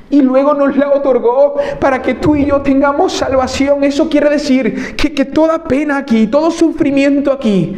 [0.10, 3.84] Y luego nos la otorgó para que tú y yo tengamos salvación.
[3.84, 7.76] Eso quiere decir que, que toda pena aquí, todo sufrimiento aquí,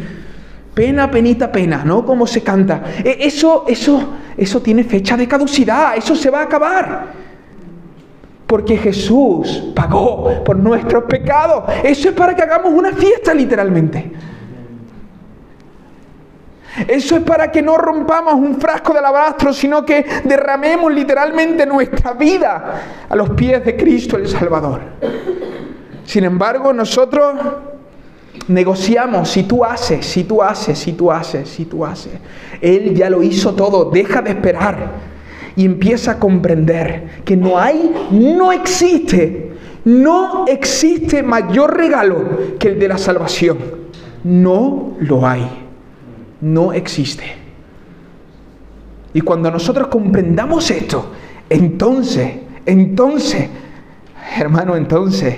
[0.74, 2.06] pena, penita, pena, ¿no?
[2.06, 2.82] Como se canta.
[3.04, 5.96] E, eso, eso, eso tiene fecha de caducidad.
[5.96, 7.06] Eso se va a acabar.
[8.46, 11.64] Porque Jesús pagó por nuestros pecados.
[11.82, 14.12] Eso es para que hagamos una fiesta literalmente.
[16.86, 22.12] Eso es para que no rompamos un frasco de alabastro, sino que derramemos literalmente nuestra
[22.12, 24.80] vida a los pies de Cristo el Salvador.
[26.04, 27.34] Sin embargo, nosotros
[28.48, 32.12] negociamos si tú haces, si tú haces, si tú haces, si tú haces.
[32.60, 35.10] Él ya lo hizo todo, deja de esperar
[35.56, 39.52] y empieza a comprender que no hay, no existe,
[39.84, 43.58] no existe mayor regalo que el de la salvación.
[44.22, 45.59] No lo hay
[46.40, 47.24] no existe.
[49.12, 51.12] Y cuando nosotros comprendamos esto,
[51.48, 52.32] entonces,
[52.64, 53.48] entonces,
[54.36, 55.34] hermano, entonces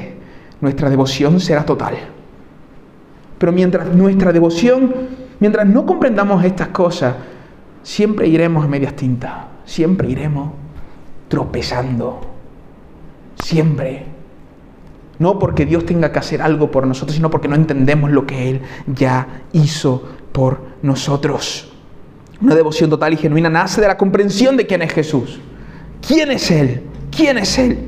[0.61, 1.95] nuestra devoción será total.
[3.39, 4.93] Pero mientras nuestra devoción,
[5.41, 7.15] mientras no comprendamos estas cosas,
[7.83, 9.33] siempre iremos a medias tintas,
[9.65, 10.53] siempre iremos
[11.29, 12.21] tropezando,
[13.43, 14.05] siempre.
[15.19, 18.51] No porque Dios tenga que hacer algo por nosotros, sino porque no entendemos lo que
[18.51, 21.73] Él ya hizo por nosotros.
[22.41, 25.39] Una devoción total y genuina nace de la comprensión de quién es Jesús.
[26.07, 26.83] ¿Quién es Él?
[27.15, 27.79] ¿Quién es Él?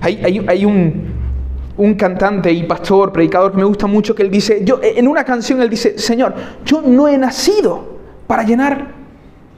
[0.00, 5.06] Hay, un, cantante y pastor, predicador que me gusta mucho, que él dice, yo, en
[5.06, 6.34] una canción él dice, Señor,
[6.64, 8.92] yo no he nacido para llenar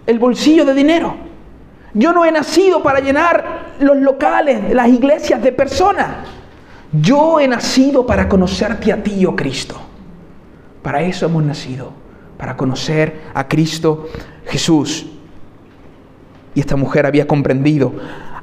[0.07, 1.15] el bolsillo de dinero.
[1.93, 6.09] Yo no he nacido para llenar los locales, las iglesias de personas.
[6.93, 9.90] Yo he nacido para conocerte a ti, oh Cristo.
[10.83, 11.93] Para eso hemos nacido,
[12.39, 14.09] para conocer a Cristo
[14.47, 15.07] Jesús.
[16.55, 17.93] Y esta mujer había comprendido,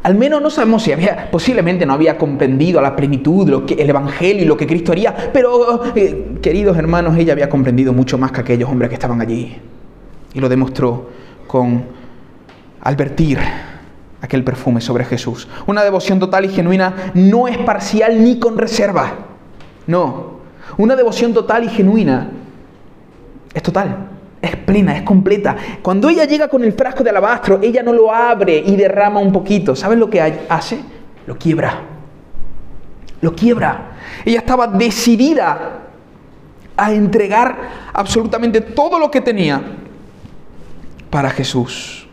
[0.04, 3.74] al menos no sabemos si había, posiblemente no había comprendido a la plenitud lo que,
[3.74, 8.18] el Evangelio y lo que Cristo haría, pero eh, queridos hermanos, ella había comprendido mucho
[8.18, 9.58] más que aquellos hombres que estaban allí.
[10.34, 11.10] Y lo demostró
[11.48, 11.84] con
[12.82, 13.40] al vertir
[14.22, 15.48] aquel perfume sobre Jesús.
[15.66, 19.14] Una devoción total y genuina no es parcial ni con reserva.
[19.88, 20.37] No,
[20.78, 22.30] una devoción total y genuina
[23.54, 24.10] es total,
[24.42, 25.56] es plena, es completa.
[25.82, 29.32] Cuando ella llega con el frasco de alabastro, ella no lo abre y derrama un
[29.32, 29.76] poquito.
[29.76, 30.80] ¿Sabes lo que hace?
[31.26, 31.82] Lo quiebra.
[33.22, 33.98] Lo quiebra.
[34.26, 35.80] Ella estaba decidida
[36.76, 37.58] a entregar
[37.94, 39.60] absolutamente todo lo que tenía
[41.10, 42.08] para Jesús.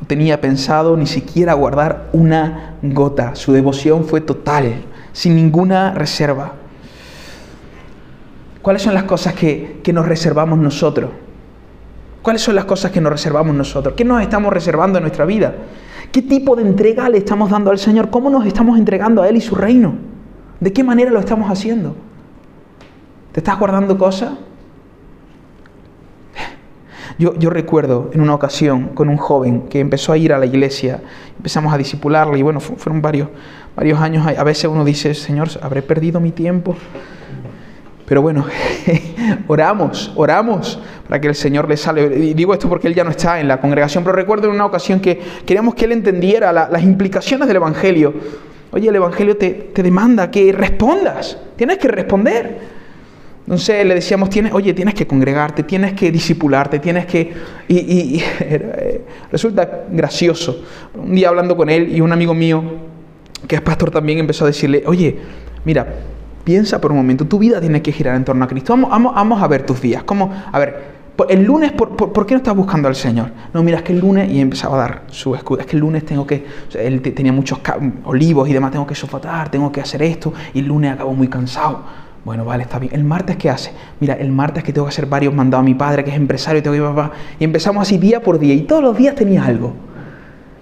[0.00, 3.34] No tenía pensado ni siquiera guardar una gota.
[3.34, 6.52] Su devoción fue total sin ninguna reserva.
[8.62, 11.10] ¿Cuáles son las cosas que, nos reservamos nosotros?
[12.22, 13.94] ¿Cuáles son las cosas que nos reservamos nosotros?
[13.96, 15.54] ¿Qué nos estamos reservando en nuestra vida?
[16.12, 18.10] ¿Qué tipo de entrega le estamos dando al Señor?
[18.10, 19.94] ¿Cómo nos estamos entregando a Él y su reino?
[20.60, 21.96] ¿De qué manera lo estamos haciendo?
[23.32, 24.32] ¿Te estás guardando cosas?
[27.20, 31.02] Yo, recuerdo en una ocasión con un joven que empezó a ir a la iglesia,
[31.36, 33.28] empezamos a disipularle y bueno, fueron varios,
[33.76, 36.74] varios años, a veces uno dice, Señor, ¿habré perdido mi tiempo?
[38.06, 38.46] Pero bueno,
[39.48, 42.16] oramos, oramos para que el Señor le salve.
[42.24, 44.64] Y digo esto porque él ya no está en la congregación, pero recuerdo en una
[44.64, 48.14] ocasión que queríamos que él entendiera las implicaciones del Evangelio.
[48.70, 52.79] Oye, el Evangelio te, te, demanda que respondas, tienes que responder.
[53.42, 57.32] Entonces le decíamos, tienes, oye, tienes que congregarte, tienes que disipularte, tienes que...
[57.68, 60.62] Y, y eh, resulta gracioso.
[60.94, 62.62] Un día hablando con él y un amigo mío
[63.46, 65.18] que es pastor también empezó a decirle, oye,
[65.64, 65.86] mira,
[66.44, 68.72] piensa por un momento, tu vida tiene que girar en torno a Cristo.
[68.72, 70.02] Vamos, vamos, vamos a ver tus días.
[70.04, 73.30] Como, a ver, el lunes, ¿por, por, qué no estás buscando al Señor?
[73.52, 75.80] No, mira, es que el lunes, y empezaba a dar su escudo, es que el
[75.80, 77.60] lunes tengo que, él tenía muchos
[78.04, 81.28] olivos y demás, tengo que sofotar, tengo que hacer esto, y el lunes acabo muy
[81.28, 81.82] cansado.
[82.24, 82.94] Bueno, vale, está bien.
[82.94, 83.72] ¿El martes qué hace?
[83.98, 86.58] Mira, el martes que tengo que hacer varios mandados a mi padre, que es empresario,
[86.58, 87.12] y tengo que ir papá.
[87.38, 89.72] Y empezamos así día por día, y todos los días tenía algo.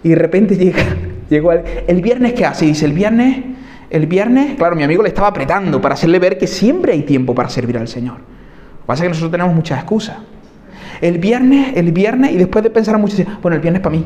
[0.04, 0.84] Y de repente llega,
[1.28, 2.66] llegó el, el viernes, ¿qué hace?
[2.66, 3.44] dice, el viernes,
[3.90, 7.34] el viernes, claro, mi amigo le estaba apretando para hacerle ver que siempre hay tiempo
[7.34, 8.18] para servir al Señor.
[8.18, 10.16] Lo que pasa es que nosotros tenemos muchas excusas.
[11.00, 14.04] El viernes, el viernes, y después de pensar mucho, bueno, el viernes para mí.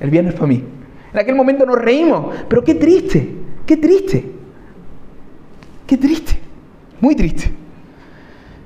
[0.00, 0.64] El viernes para mí.
[1.12, 3.34] En aquel momento nos reímos, pero qué triste,
[3.66, 4.41] qué triste.
[5.92, 6.38] Qué triste,
[7.02, 7.52] muy triste.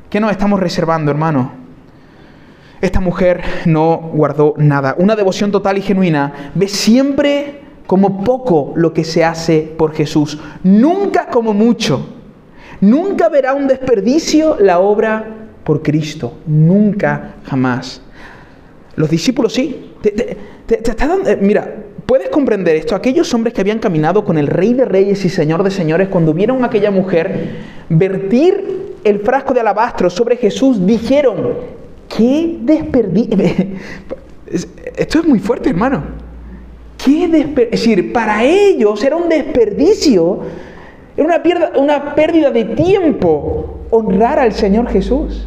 [0.08, 1.50] ¿Qué nos estamos reservando, hermano?
[2.80, 4.94] Esta mujer no guardó nada.
[4.96, 10.38] Una devoción total y genuina ve siempre como poco lo que se hace por Jesús,
[10.62, 12.06] nunca como mucho.
[12.80, 18.02] Nunca verá un desperdicio la obra por Cristo, nunca, jamás.
[18.94, 19.94] Los discípulos sí.
[20.04, 21.74] Eh, mira,
[22.06, 22.94] puedes comprender esto.
[22.94, 26.32] Aquellos hombres que habían caminado con el Rey de Reyes y Señor de Señores, cuando
[26.32, 27.56] vieron a aquella mujer
[27.88, 31.54] vertir el frasco de alabastro sobre Jesús, dijeron,
[32.08, 33.36] ¿qué desperdicio?
[34.96, 36.02] Esto es muy fuerte, hermano.
[36.96, 40.40] ¿Qué es decir, para ellos era un desperdicio,
[41.16, 45.46] era una, una pérdida de tiempo honrar al Señor Jesús.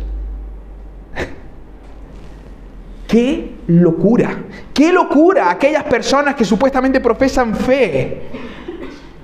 [3.07, 4.45] ¡Qué locura!
[4.73, 5.51] ¡Qué locura!
[5.51, 8.23] Aquellas personas que supuestamente profesan fe,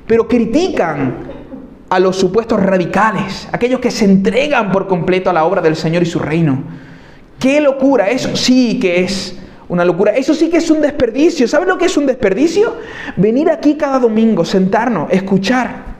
[0.06, 1.16] pero critican
[1.90, 6.04] a los supuestos radicales, aquellos que se entregan por completo a la obra del Señor
[6.04, 6.64] y su reino.
[7.40, 8.10] ¡Qué locura!
[8.10, 10.12] Eso sí que es una locura.
[10.12, 11.48] Eso sí que es un desperdicio.
[11.48, 12.76] ¿Sabes lo que es un desperdicio?
[13.18, 15.96] Venir aquí cada domingo, sentarnos, escuchar,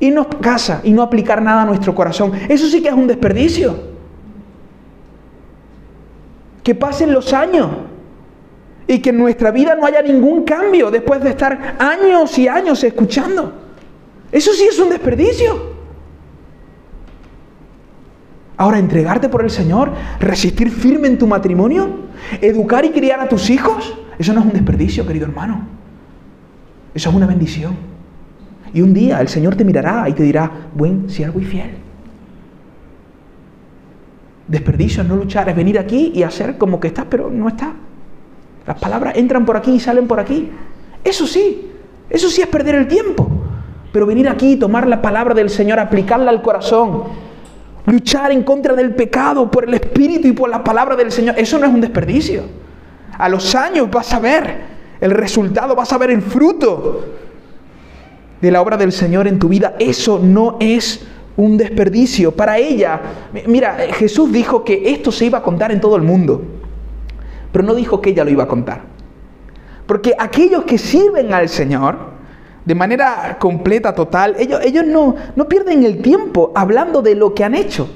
[0.00, 2.32] irnos a casa y no aplicar nada a nuestro corazón.
[2.46, 3.93] Eso sí que es un desperdicio
[6.64, 7.68] que pasen los años
[8.88, 12.82] y que en nuestra vida no haya ningún cambio después de estar años y años
[12.82, 13.52] escuchando.
[14.32, 15.74] Eso sí es un desperdicio.
[18.56, 21.88] Ahora, entregarte por el Señor, resistir firme en tu matrimonio,
[22.40, 25.66] educar y criar a tus hijos, eso no es un desperdicio, querido hermano.
[26.94, 27.76] Eso es una bendición.
[28.72, 31.83] Y un día el Señor te mirará y te dirá, buen siervo y fiel.
[34.46, 37.72] Desperdicio es no luchar, es venir aquí y hacer como que estás, pero no está.
[38.66, 40.50] Las palabras entran por aquí y salen por aquí.
[41.02, 41.70] Eso sí,
[42.10, 43.28] eso sí es perder el tiempo.
[43.92, 47.04] Pero venir aquí y tomar la palabra del Señor, aplicarla al corazón,
[47.86, 51.58] luchar en contra del pecado por el Espíritu y por la palabra del Señor, eso
[51.58, 52.42] no es un desperdicio.
[53.16, 57.04] A los años vas a ver el resultado, vas a ver el fruto
[58.40, 59.74] de la obra del Señor en tu vida.
[59.78, 61.06] Eso no es
[61.36, 62.32] un desperdicio.
[62.32, 63.00] Para ella,
[63.46, 66.42] mira, Jesús dijo que esto se iba a contar en todo el mundo,
[67.52, 68.82] pero no dijo que ella lo iba a contar.
[69.86, 72.14] Porque aquellos que sirven al Señor,
[72.64, 77.44] de manera completa, total, ellos, ellos no, no pierden el tiempo hablando de lo que
[77.44, 77.88] han hecho.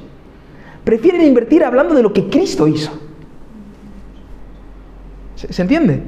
[0.85, 2.91] Prefieren invertir hablando de lo que Cristo hizo.
[5.37, 6.03] ¿Se, entiende?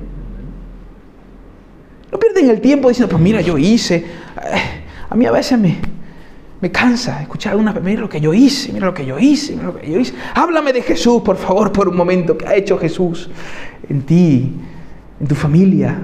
[2.11, 3.97] No pierden el tiempo diciendo, pues mira, yo hice.
[3.97, 4.05] Eh,
[5.09, 5.79] a mí a veces me,
[6.61, 9.67] me cansa escuchar una mira lo que yo hice, mira lo que yo hice, mira
[9.69, 10.15] lo que yo hice.
[10.35, 12.37] Háblame de Jesús, por favor, por un momento.
[12.37, 13.31] ¿Qué ha hecho Jesús
[13.89, 14.55] en ti,
[15.19, 15.99] en tu familia?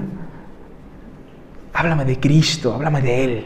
[1.73, 3.45] Háblame de Cristo, háblame de Él.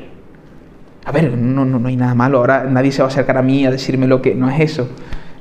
[1.04, 2.38] A ver, no, no, no hay nada malo.
[2.38, 4.88] Ahora nadie se va a acercar a mí a decirme lo que no es eso.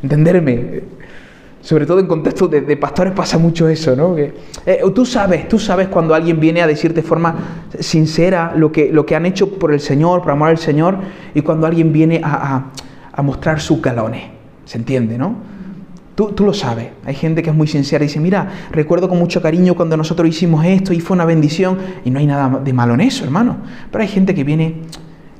[0.02, 0.99] Entenderme.
[1.62, 4.16] Sobre todo en contexto de, pastores pasa mucho eso, ¿no?
[4.16, 4.32] Eh,
[4.94, 9.04] tú sabes, tú sabes cuando alguien viene a decirte de forma sincera lo que, lo
[9.04, 10.96] que han hecho por el Señor, por amor al Señor,
[11.34, 12.70] y cuando alguien viene a,
[13.12, 14.22] a, mostrar sus galones.
[14.64, 15.34] ¿Se entiende, no?
[16.14, 16.88] Tú, tú, lo sabes.
[17.04, 20.28] Hay gente que es muy sincera y dice, mira, recuerdo con mucho cariño cuando nosotros
[20.28, 23.58] hicimos esto y fue una bendición, y no hay nada de malo en eso, hermano.
[23.90, 24.76] Pero hay gente que viene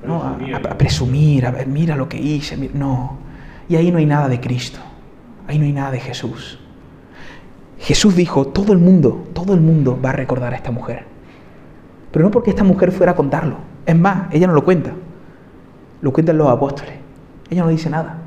[0.07, 3.19] a, presumir, a ver, mira lo que hice, no.
[3.71, 4.81] Y ahí no hay nada de Cristo.
[5.51, 6.61] Ahí no hay nada de Jesús.
[7.81, 11.07] Jesús dijo, todo el mundo, todo el mundo va a recordar a esta mujer.
[12.13, 13.57] Pero no porque esta mujer fuera a contarlo.
[13.85, 14.93] Es más, ella no lo cuenta.
[16.03, 16.95] Lo cuentan los apóstoles.
[17.51, 18.19] Ella no dice nada.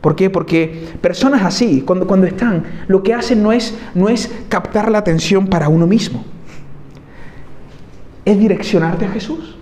[0.00, 0.30] ¿Por qué?
[0.30, 4.98] Porque personas así, cuando, cuando están, lo que hacen no es, no es captar la
[4.98, 6.24] atención para uno mismo.
[8.24, 9.55] Es direccionarte a Jesús.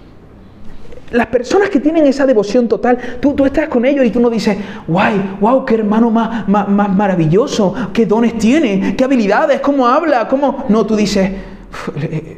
[1.14, 4.28] Las personas que tienen esa devoción total, tú, tú estás con ellos y tú no
[4.28, 4.58] dices,
[4.88, 10.64] guay, wow, qué hermano más, más, maravilloso, qué dones tiene, qué habilidades, cómo habla, cómo...
[10.68, 11.30] No, tú dices,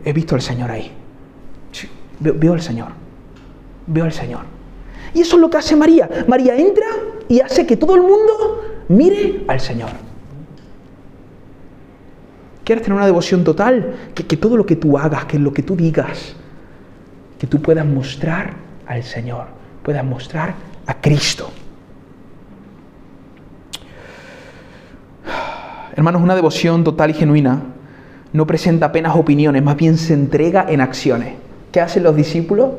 [0.05, 0.93] he, visto al Señor ahí.
[2.21, 2.89] veo, veo al Señor.
[3.87, 4.43] Veo al Señor.
[5.15, 6.11] Y eso es lo que hace María.
[6.29, 6.87] María entra
[7.31, 9.89] y hace que todo el mundo mire al Señor.
[12.63, 13.95] ¿Quieres tener una devoción total?
[14.15, 16.37] Que, que todo lo que tú hagas, que lo que tú digas,
[17.39, 19.47] que tú puedas mostrar al Señor,
[19.83, 20.55] pueda mostrar
[20.87, 21.51] a Cristo.
[25.97, 27.63] Hermanos, una devoción total y genuina
[28.33, 31.35] no presenta apenas opiniones, más bien se entrega en acciones.
[31.73, 32.71] ¿Qué hacen los discípulos?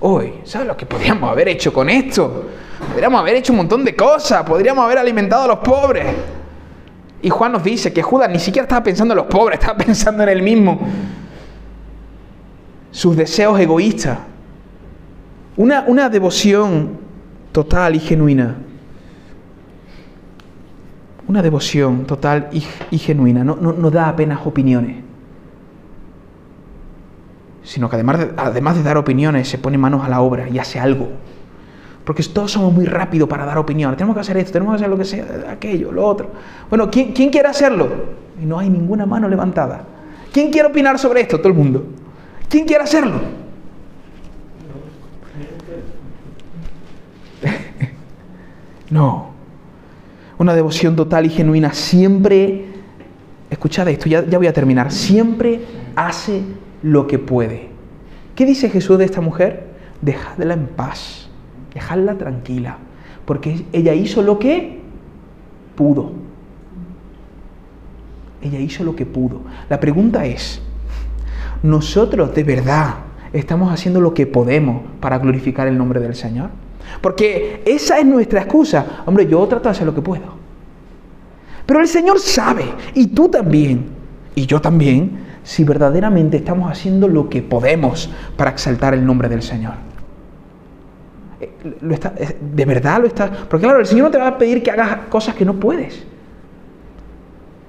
[0.00, 2.44] Hoy, ¿sabes lo que podríamos haber hecho con esto?
[2.90, 6.06] Podríamos haber hecho un montón de cosas, podríamos haber alimentado a los pobres.
[7.22, 10.22] Y Juan nos dice que Judas ni siquiera estaba pensando en los pobres, estaba pensando
[10.24, 10.80] en él mismo.
[12.90, 14.18] Sus deseos egoístas.
[15.56, 16.98] Una, una devoción
[17.52, 18.56] total y genuina
[21.28, 24.96] una devoción total y, genuina, no, no, da apenas opiniones,
[27.62, 30.58] sino que además de, además de dar opiniones se pone manos a la obra y
[30.58, 31.08] hace algo.
[32.04, 33.96] Porque todos somos muy rápidos para dar opiniones.
[33.96, 36.30] Tenemos que hacer esto, tenemos que hacer lo que sea, aquello, lo otro.
[36.68, 37.88] Bueno, ¿quién, ¿quién quiere hacerlo?
[38.40, 39.82] Y no hay ninguna mano levantada.
[40.32, 41.38] ¿Quién quiere opinar sobre esto?
[41.38, 41.84] Todo el mundo.
[42.48, 43.45] ¿Quién quiere hacerlo?
[48.90, 49.36] No
[50.38, 52.66] una devoción total y genuina, siempre,
[53.50, 55.60] escuchad esto, ya, voy a terminar, siempre
[55.94, 56.42] hace
[56.82, 57.68] lo que puede.
[58.34, 59.66] ¿Qué dice Jesús de esta mujer?
[60.02, 61.28] Dejadla en paz,
[61.72, 62.78] dejadla tranquila,
[63.24, 64.80] porque ella hizo lo que
[65.74, 66.12] pudo.
[68.42, 69.40] Ella hizo lo que pudo.
[69.70, 70.60] La pregunta es,
[71.62, 72.96] ¿nosotros de verdad
[73.32, 76.50] estamos haciendo lo que podemos para glorificar el nombre del Señor?
[77.00, 79.02] Porque esa es nuestra excusa.
[79.06, 80.36] Hombre, yo trato de hacer lo que puedo.
[81.66, 82.64] Pero el Señor sabe,
[82.94, 83.86] y tú también,
[84.34, 89.42] y yo también, si verdaderamente estamos haciendo lo que podemos para exaltar el nombre del
[89.42, 89.74] Señor.
[91.40, 93.30] Eh, eh, de verdad lo está.
[93.30, 96.04] Porque claro, el Señor no te va a pedir que hagas cosas que no puedes.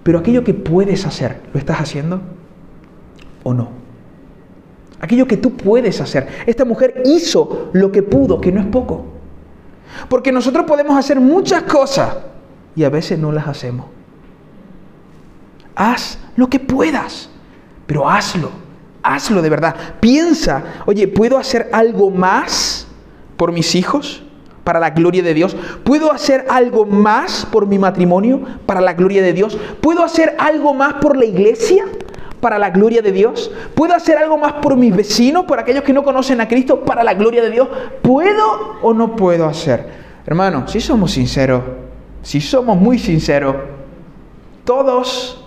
[0.04, 2.22] Pero aquello que puedes hacer, ¿lo estás haciendo
[3.44, 3.77] o no?
[5.00, 6.28] Aquello que tú puedes hacer.
[6.46, 9.06] Esta mujer hizo lo que pudo, que no es poco.
[10.10, 12.18] Porque nosotros podemos hacer muchas cosas
[12.76, 13.88] y a veces no las hacemos.
[15.76, 17.30] Haz lo que puedas,
[17.86, 18.50] pero hazlo,
[19.04, 19.76] hazlo de verdad.
[20.00, 22.88] Piensa, oye, ¿puedo hacer algo más
[23.36, 24.24] por mis hijos?
[24.64, 25.56] Para la gloria de Dios.
[25.84, 28.42] ¿Puedo hacer algo más por mi matrimonio?
[28.66, 29.58] Para la gloria de Dios.
[29.80, 31.86] ¿Puedo hacer algo más por la iglesia?
[32.40, 33.52] Para la gloria de Dios?
[33.76, 37.04] ¿Puedo hacer algo más por mis vecinos, por aquellos que no conocen a Cristo, para
[37.04, 37.68] la gloria de Dios?
[38.02, 40.08] ¿Puedo o no puedo hacer?
[40.26, 41.64] Hermano, si somos sinceros,
[42.22, 43.56] si somos muy sinceros,
[44.66, 45.46] todos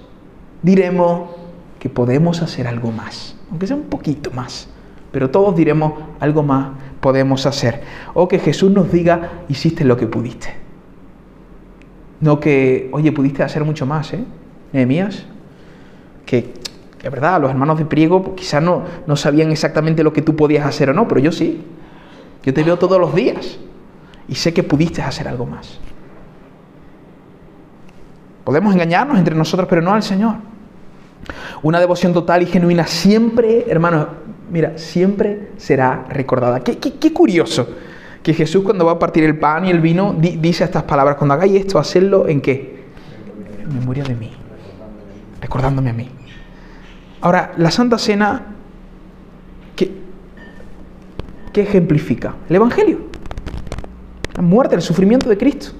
[0.62, 1.30] diremos
[1.78, 4.68] que podemos hacer algo más, aunque sea un poquito más,
[5.12, 6.68] pero todos diremos algo más
[7.00, 7.82] podemos hacer.
[8.14, 10.54] O que Jesús nos diga, hiciste lo que pudiste.
[12.20, 14.24] No que, oye, pudiste hacer mucho más, ¿eh?
[14.72, 15.24] Nehemías,
[16.26, 16.52] que
[17.02, 20.66] es verdad, los hermanos de Priego quizás no, no sabían exactamente lo que tú podías
[20.66, 21.64] hacer o no, pero yo sí.
[22.42, 23.58] Yo te veo todos los días
[24.28, 25.78] y sé que pudiste hacer algo más.
[28.44, 30.36] Podemos engañarnos entre nosotros, pero no al Señor.
[31.62, 34.06] Una devoción total y genuina siempre, hermanos,
[34.50, 36.60] mira, siempre será recordada.
[36.60, 37.68] Qué, qué, curioso
[38.22, 41.34] que Jesús cuando va a partir el pan y el vino dice estas palabras, cuando
[41.34, 42.84] hagáis esto, hacedlo en qué?
[43.62, 44.32] En memoria de mí,
[45.40, 46.19] recordándome a mí.
[47.20, 48.42] Ahora, la Santa Cena,
[49.76, 49.90] ¿qué,
[51.52, 52.34] qué ejemplifica?
[52.48, 52.98] El Evangelio.
[54.36, 55.72] La muerte, el sufrimiento de Cristo.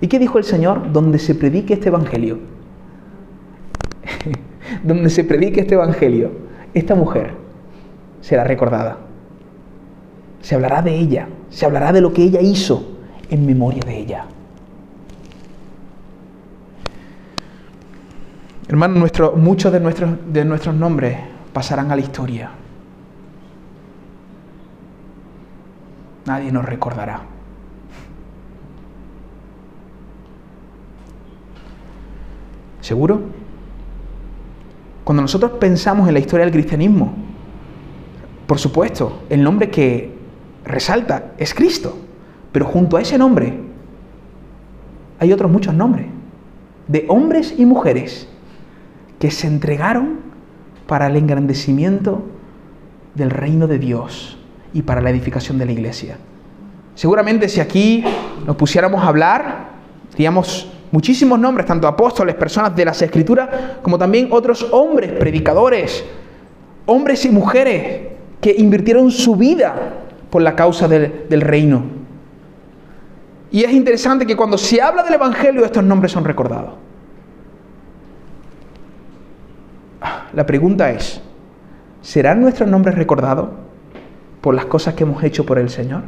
[0.00, 0.92] ¿Y qué dijo el Señor?
[0.92, 2.38] Donde se predique este Evangelio.
[4.84, 6.30] Donde se predique este Evangelio,
[6.72, 7.32] esta mujer
[8.20, 8.98] será recordada.
[10.40, 12.98] Se hablará de ella, se hablará de lo que ella hizo
[13.30, 14.26] en memoria de ella.
[18.66, 19.06] Hermano,
[19.36, 21.18] muchos de nuestros, de nuestros nombres
[21.52, 22.50] pasarán a la historia.
[26.26, 27.20] Nadie nos recordará.
[32.80, 33.20] ¿Seguro?
[35.04, 37.14] Cuando nosotros pensamos en la historia del cristianismo,
[38.46, 40.14] por supuesto, el nombre que
[40.64, 41.96] resalta es Cristo,
[42.52, 43.58] pero junto a ese nombre
[45.18, 46.06] hay otros muchos nombres,
[46.88, 48.28] de hombres y mujeres
[49.24, 50.18] que se entregaron
[50.86, 52.20] para el engrandecimiento
[53.14, 54.36] del reino de Dios
[54.74, 56.18] y para la edificación de la iglesia.
[56.94, 58.04] Seguramente si aquí
[58.46, 59.68] nos pusiéramos a hablar,
[60.10, 63.48] diríamos muchísimos nombres, tanto apóstoles, personas de las escrituras,
[63.80, 66.04] como también otros hombres, predicadores,
[66.84, 68.02] hombres y mujeres
[68.42, 69.74] que invirtieron su vida
[70.28, 71.82] por la causa del, del reino.
[73.50, 76.83] Y es interesante que cuando se habla del Evangelio estos nombres son recordados.
[80.34, 81.20] La pregunta es,
[82.02, 83.50] ¿serán nuestros nombres recordados
[84.40, 86.02] por las cosas que hemos hecho por el Señor?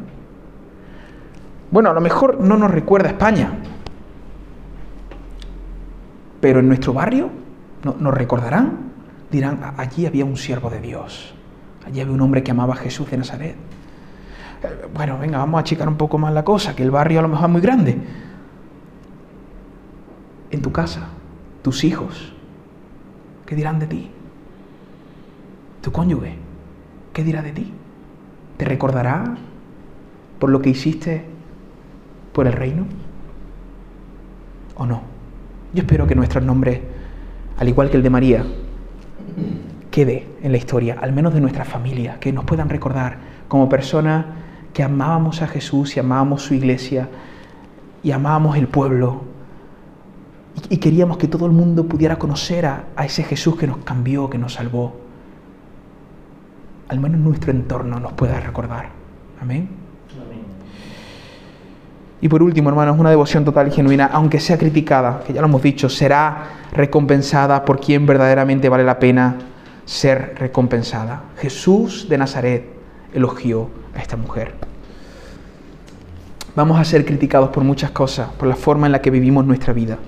[1.70, 3.52] Bueno, a lo mejor no nos recuerda España,
[6.40, 7.30] pero en nuestro barrio
[7.82, 8.92] nos recordarán,
[9.30, 11.34] dirán, allí había un siervo de Dios,
[11.86, 13.56] allí había un hombre que amaba a Jesús de Nazaret.
[14.62, 17.22] Eh, bueno, venga, vamos a achicar un poco más la cosa, que el barrio a
[17.22, 17.98] lo mejor es muy grande.
[20.50, 21.08] En tu casa,
[21.62, 22.32] tus hijos,
[23.44, 24.10] ¿qué dirán de ti?
[25.86, 26.34] Tu cónyuge,
[27.12, 27.72] ¿qué dirá de ti?
[28.56, 29.36] ¿Te recordará
[30.40, 31.24] por lo que hiciste
[32.32, 32.86] por el reino?
[34.74, 35.02] ¿O no?
[35.72, 36.80] Yo espero que nuestros nombres,
[37.56, 38.44] al igual que el de María,
[39.92, 44.26] quede en la historia, al menos de nuestra familia, que nos puedan recordar como personas
[44.74, 47.08] que amábamos a Jesús y amábamos su iglesia
[48.02, 49.22] y amábamos el pueblo
[50.68, 54.28] y, queríamos que todo el mundo pudiera conocer a, a ese Jesús que nos cambió,
[54.28, 55.05] que nos salvó.
[56.88, 58.90] Al menos nuestro entorno nos pueda recordar.
[59.40, 59.68] Amén.
[62.20, 65.48] Y por último, hermanos, una devoción total y genuina, aunque sea criticada, que ya lo
[65.48, 69.36] hemos dicho, será recompensada por quien verdaderamente vale la pena
[69.84, 71.22] ser recompensada.
[71.38, 72.64] Jesús de Nazaret
[73.12, 74.54] elogió a esta mujer.
[76.54, 79.74] Vamos a ser criticados por muchas cosas, por la forma en la que vivimos nuestra
[79.74, 79.98] vida.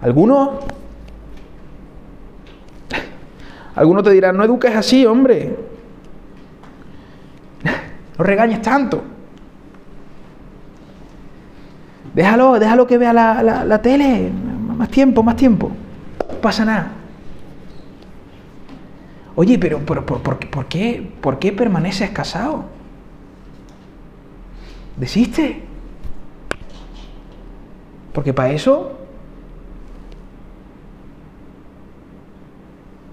[0.00, 0.50] Algunos,
[3.76, 5.54] algunos te dirán, no eduques así, hombre.
[8.18, 9.02] No regañes tanto.
[12.14, 14.30] Déjalo, déjalo que vea la, tele.
[14.32, 15.70] Más tiempo, más tiempo.
[16.26, 16.92] No pasa nada.
[19.34, 22.64] Oye, pero, pero por, qué, ¿por qué permaneces casado?
[24.96, 25.62] ¿Desiste?
[28.14, 28.92] Porque para eso...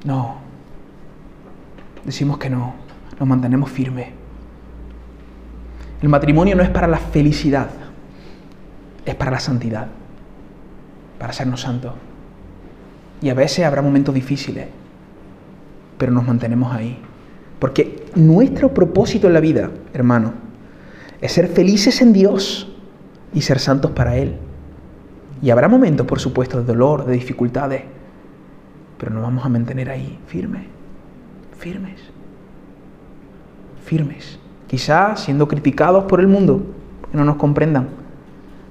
[0.05, 0.42] No.
[2.05, 2.73] Decimos que no.
[3.19, 4.07] Nos mantenemos firmes.
[6.01, 7.69] El matrimonio no es para la felicidad
[9.05, 9.87] es para la santidad,
[11.19, 11.93] para sernos santos.
[13.21, 14.67] Y a veces habrá momentos difíciles,
[15.97, 16.97] pero nos mantenemos ahí.
[17.59, 20.33] Porque nuestro propósito en la vida, hermano,
[21.21, 22.69] es ser felices en Dios
[23.33, 24.37] y ser santos para Él.
[25.41, 27.83] Y habrá momentos, por supuesto, de dolor, de dificultades,
[28.97, 30.63] pero nos vamos a mantener ahí, firmes,
[31.63, 31.97] firmes,
[33.85, 34.37] firmes.
[34.67, 36.61] Quizás siendo criticados por el mundo,
[37.09, 37.87] que no nos comprendan,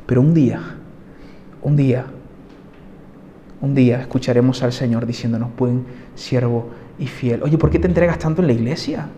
[0.05, 0.61] pero un día,
[1.63, 2.05] un día,
[3.63, 6.69] un día escucharemos al Señor diciéndonos, buen siervo
[6.99, 7.43] y fiel.
[7.43, 9.09] Oye, ¿por qué te entregas tanto en la iglesia?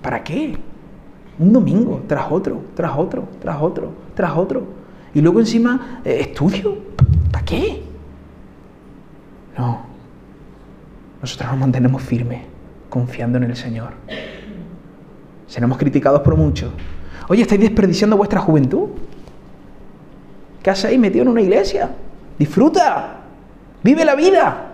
[0.00, 0.56] ¿Para qué?
[1.40, 4.62] Un domingo tras otro, tras otro, tras otro, tras otro.
[5.14, 6.78] Y luego encima, eh, estudio.
[7.32, 7.82] ¿Para qué?
[9.58, 9.80] No.
[11.20, 12.42] Nosotros nos mantenemos firmes,
[12.88, 13.92] confiando en el Señor.
[15.46, 16.72] Seremos criticados por mucho.
[17.28, 18.88] Oye, ¿estáis desperdiciando vuestra juventud?
[20.62, 21.90] ¿Qué ahí metido en una iglesia?
[22.38, 23.20] Disfruta,
[23.82, 24.72] vive la vida.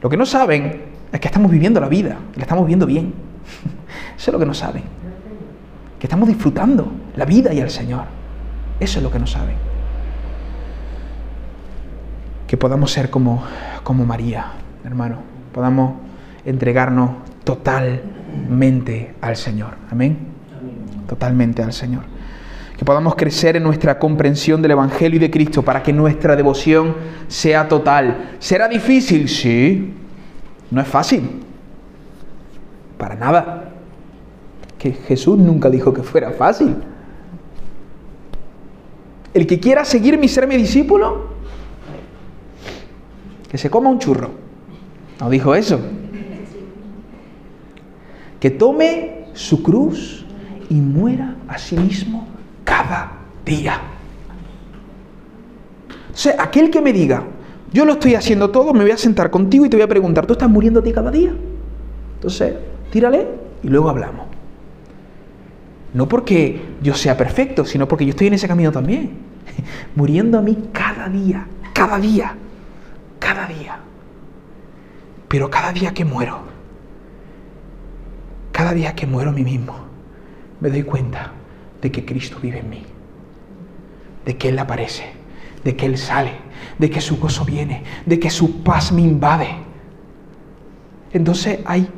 [0.00, 3.12] Lo que no saben es que estamos viviendo la vida, y la estamos viviendo bien.
[4.16, 4.84] Eso es lo que no saben.
[5.98, 8.04] Que estamos disfrutando la vida y el Señor.
[8.80, 9.56] Eso es lo que no saben.
[12.46, 13.42] Que podamos ser como,
[13.82, 14.52] como María,
[14.84, 15.18] hermano.
[15.52, 16.07] Podamos
[16.48, 17.10] entregarnos
[17.44, 19.74] totalmente al Señor.
[19.90, 20.18] Amén.
[21.06, 22.18] Totalmente al Señor
[22.78, 26.94] que podamos crecer en nuestra comprensión del Evangelio y de Cristo para que nuestra devoción
[27.26, 28.36] sea total.
[28.38, 29.28] ¿Será difícil?
[29.28, 29.94] Sí.
[30.70, 31.42] No es fácil.
[32.96, 33.72] Para nada.
[34.78, 36.76] Que Jesús nunca dijo que fuera fácil.
[39.34, 41.30] El que quiera seguirme y ser mi discípulo,
[43.50, 44.30] que se coma un churro.
[45.20, 45.80] No dijo eso.
[48.40, 50.24] Que tome su cruz
[50.70, 52.26] y muera a sí mismo
[52.64, 53.12] cada
[53.44, 53.80] día.
[56.12, 57.24] O sea, aquel que me diga,
[57.72, 60.26] yo lo estoy haciendo todo, me voy a sentar contigo y te voy a preguntar,
[60.26, 61.32] ¿tú estás muriendo a ti cada día?
[62.14, 62.54] Entonces,
[62.90, 63.26] tírale
[63.62, 64.26] y luego hablamos.
[65.94, 69.12] No porque yo sea perfecto, sino porque yo estoy en ese camino también.
[69.94, 72.34] Muriendo a mí cada día, cada día,
[73.18, 73.78] cada día.
[75.28, 76.40] Pero cada día que muero,
[78.68, 79.74] cada día que muero a mí mismo,
[80.60, 81.32] me doy cuenta
[81.80, 82.82] de que Cristo vive en mí,
[84.26, 85.04] de que Él aparece,
[85.64, 86.32] de que Él sale,
[86.78, 89.48] de que su gozo viene, de que su paz me invade.
[91.14, 91.88] Entonces hay,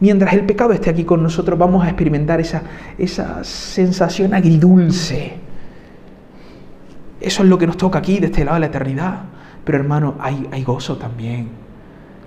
[0.00, 2.62] mientras el pecado esté aquí con nosotros, vamos a experimentar esa,
[2.96, 5.34] esa sensación agridulce.
[7.20, 9.24] Eso es lo que nos toca aquí, de este lado de la eternidad.
[9.66, 11.50] Pero hermano, hay, hay gozo también.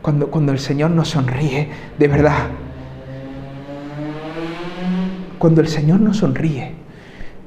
[0.04, 2.50] Cuando, cuando el Señor nos sonríe, de verdad,
[5.44, 6.72] cuando el Señor nos sonríe,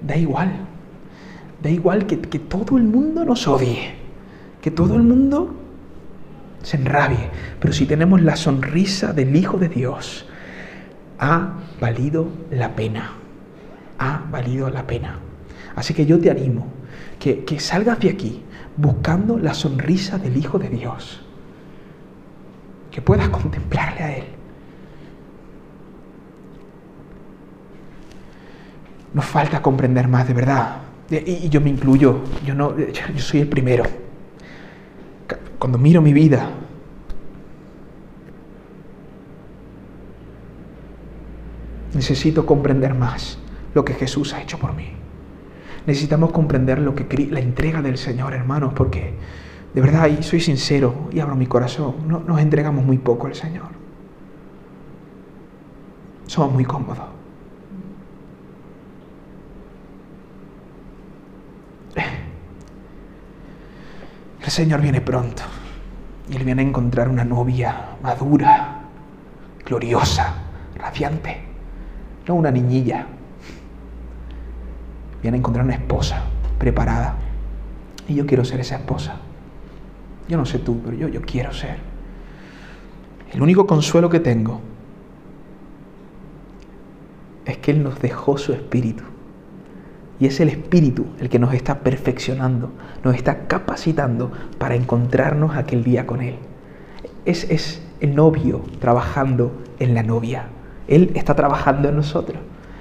[0.06, 0.52] da igual.
[1.62, 3.94] Da igual que, todo el mundo nos odie.
[4.60, 5.54] que todo el mundo
[6.62, 7.30] se enrabie.
[7.58, 10.26] Pero si tenemos la sonrisa del Hijo de Dios,
[11.18, 13.12] ha valido la pena.
[13.98, 15.18] Ha valido la pena.
[15.74, 16.66] Así que yo te animo
[17.18, 18.42] que, que salgas de aquí
[18.76, 21.22] buscando la sonrisa del Hijo de Dios.
[22.90, 24.35] Que puedas contemplarle a Él.
[29.16, 30.76] Nos falta comprender más de verdad.
[31.08, 33.84] Y, yo me incluyo, yo, no, yo soy el primero.
[35.58, 36.50] Cuando miro mi vida,
[41.94, 43.38] necesito comprender más
[43.72, 44.90] lo que Jesús ha hecho por mí.
[45.86, 49.14] Necesitamos comprender lo que la entrega del Señor, hermanos, porque
[49.72, 53.34] de verdad, y soy sincero y abro mi corazón, no, nos entregamos muy poco al
[53.34, 53.68] Señor.
[56.26, 57.16] Somos muy cómodos.
[64.46, 65.42] El Señor viene pronto
[66.30, 68.82] y Él viene a encontrar una novia madura,
[69.64, 70.34] gloriosa,
[70.76, 71.40] radiante,
[72.28, 73.06] no una niñilla.
[75.20, 76.22] Viene a encontrar una esposa
[76.60, 77.16] preparada.
[78.06, 79.16] Y yo quiero ser esa esposa.
[80.28, 81.78] Yo no sé tú, pero yo, yo quiero ser.
[83.32, 84.60] El único consuelo que tengo
[87.44, 89.02] es que Él nos dejó su espíritu.
[90.18, 92.72] Y es el espíritu el que nos está perfeccionando,
[93.04, 96.36] nos está capacitando para encontrarnos aquel día con Él.
[97.24, 100.46] Es, es el novio trabajando en la novia.
[100.88, 102.38] Él está trabajando en nosotros.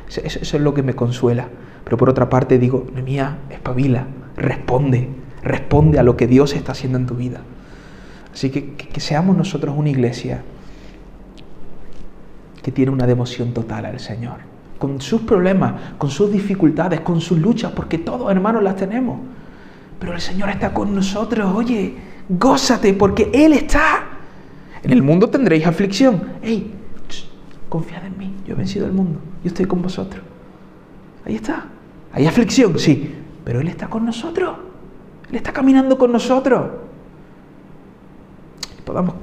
[0.08, 1.50] Eso, eso es lo que me consuela.
[1.84, 5.10] Pero por otra parte digo, mía, espabila, responde,
[5.44, 7.42] responde a lo que Dios está haciendo en tu vida.
[8.34, 10.44] Así que, que, seamos nosotros una iglesia
[12.62, 14.40] que tiene una devoción total al Señor,
[14.78, 19.20] con sus problemas, con sus dificultades, con sus luchas, porque todos hermanos las tenemos.
[20.00, 21.96] Pero el Señor está con nosotros, oye,
[22.28, 24.04] gózate, porque Él está.
[24.84, 26.22] En el mundo tendréis aflicción.
[26.42, 26.74] Hey,
[27.70, 30.24] confiad en mí, yo he vencido el mundo, yo estoy con vosotros.
[31.26, 31.66] Ahí está.
[32.14, 33.14] Hay aflicción, sí,
[33.44, 34.58] pero Él está con nosotros.
[35.30, 36.72] Él está caminando con nosotros.
[38.76, 39.16] Que podamos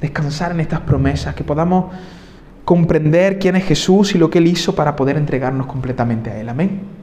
[0.00, 1.92] descansar en estas promesas, que podamos
[2.64, 6.48] comprender quién es Jesús y lo que Él hizo para poder entregarnos completamente a Él.
[6.48, 6.99] Amén.